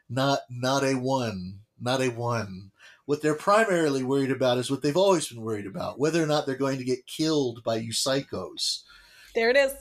[0.09, 1.59] Not not a one.
[1.79, 2.71] Not a one.
[3.05, 6.47] What they're primarily worried about is what they've always been worried about, whether or not
[6.47, 8.81] they're going to get killed by you psychos.
[9.35, 9.73] There it is.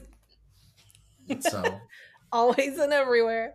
[1.40, 1.80] So
[2.34, 3.54] Always and everywhere.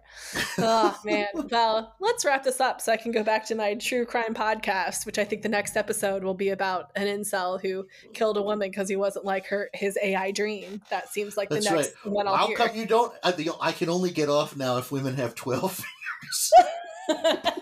[0.57, 1.27] Oh man.
[1.51, 5.05] Well, let's wrap this up so I can go back to my true crime podcast,
[5.05, 8.69] which I think the next episode will be about an incel who killed a woman
[8.69, 10.81] because he wasn't like her his AI dream.
[10.89, 12.13] That seems like that's the next right.
[12.13, 12.55] one I'll How hear.
[12.55, 13.13] come you don't?
[13.21, 15.83] I, I can only get off now if women have 12
[17.09, 17.33] fingers.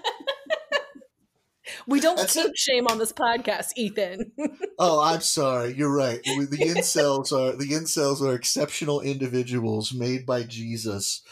[1.87, 4.31] we don't That's kink shame on this podcast, Ethan.
[4.79, 5.73] Oh, I'm sorry.
[5.73, 6.21] You're right.
[6.23, 11.23] The incels are the incels are exceptional individuals made by Jesus.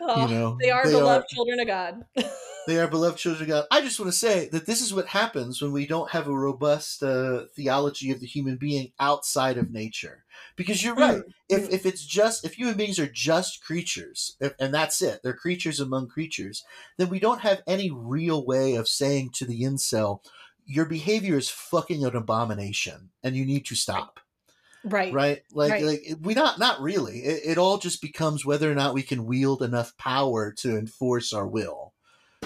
[0.00, 2.04] Oh, you know, they are beloved children of God.
[2.66, 3.66] they are beloved children of God.
[3.70, 6.36] I just want to say that this is what happens when we don't have a
[6.36, 10.24] robust uh, theology of the human being outside of nature.
[10.56, 11.22] Because you're right.
[11.48, 15.32] If if it's just if human beings are just creatures, if, and that's it, they're
[15.32, 16.64] creatures among creatures,
[16.98, 20.20] then we don't have any real way of saying to the incel,
[20.66, 24.20] your behavior is fucking an abomination, and you need to stop.
[24.86, 25.12] Right.
[25.12, 25.84] right like Right.
[25.84, 29.26] like we not not really it, it all just becomes whether or not we can
[29.26, 31.92] wield enough power to enforce our will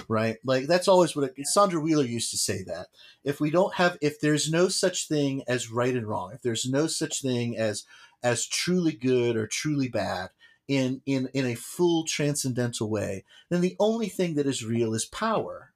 [0.07, 2.87] right like that's always what it, Sondra Wheeler used to say that
[3.23, 6.69] if we don't have if there's no such thing as right and wrong if there's
[6.69, 7.85] no such thing as
[8.23, 10.29] as truly good or truly bad
[10.71, 15.05] in in in a full transcendental way, then the only thing that is real is
[15.05, 15.73] power.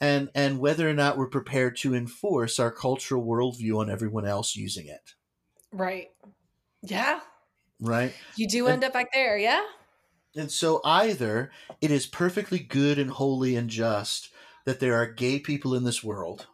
[0.00, 4.56] And and whether or not we're prepared to enforce our cultural worldview on everyone else
[4.56, 5.14] using it.
[5.72, 6.10] Right.
[6.82, 7.20] Yeah.
[7.80, 8.12] Right.
[8.36, 9.62] You do end up back there, yeah?
[10.36, 11.50] And so either
[11.80, 14.30] it is perfectly good and holy and just
[14.64, 16.46] that there are gay people in this world,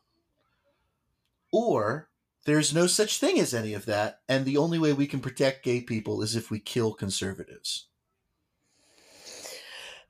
[1.53, 2.09] or
[2.47, 5.65] there's no such thing as any of that, and the only way we can protect
[5.65, 7.87] gay people is if we kill conservatives.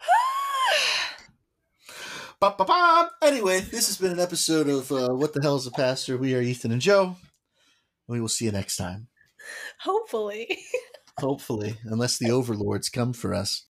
[2.41, 3.11] ba, ba, ba.
[3.21, 6.17] Anyway, this has been an episode of uh, What the Hell is a Pastor?
[6.17, 7.17] We are Ethan and Joe.
[8.09, 9.09] We will see you next time.
[9.81, 10.59] Hopefully.
[11.19, 13.67] Hopefully, unless the overlords come for us.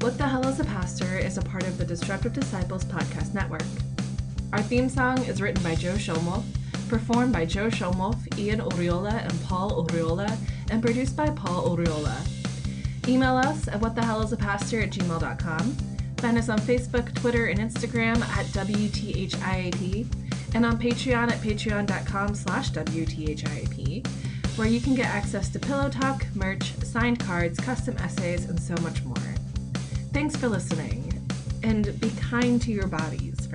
[0.00, 3.62] What the Hell is a Pastor is a part of the Disruptive Disciples podcast network.
[4.52, 6.44] Our theme song is written by Joe Shomolf,
[6.88, 10.34] performed by Joe Shomolf, Ian Oriola, and Paul Oriola,
[10.70, 12.41] and produced by Paul Oriola.
[13.08, 15.76] Email us at whatthehellisapastor at gmail.com.
[16.18, 20.06] Find us on Facebook, Twitter, and Instagram at WTHIAP,
[20.54, 24.06] and on Patreon at patreon.com slash WTHIAP,
[24.56, 28.74] where you can get access to Pillow Talk, merch, signed cards, custom essays, and so
[28.82, 29.16] much more.
[30.12, 31.28] Thanks for listening,
[31.64, 33.48] and be kind to your bodies.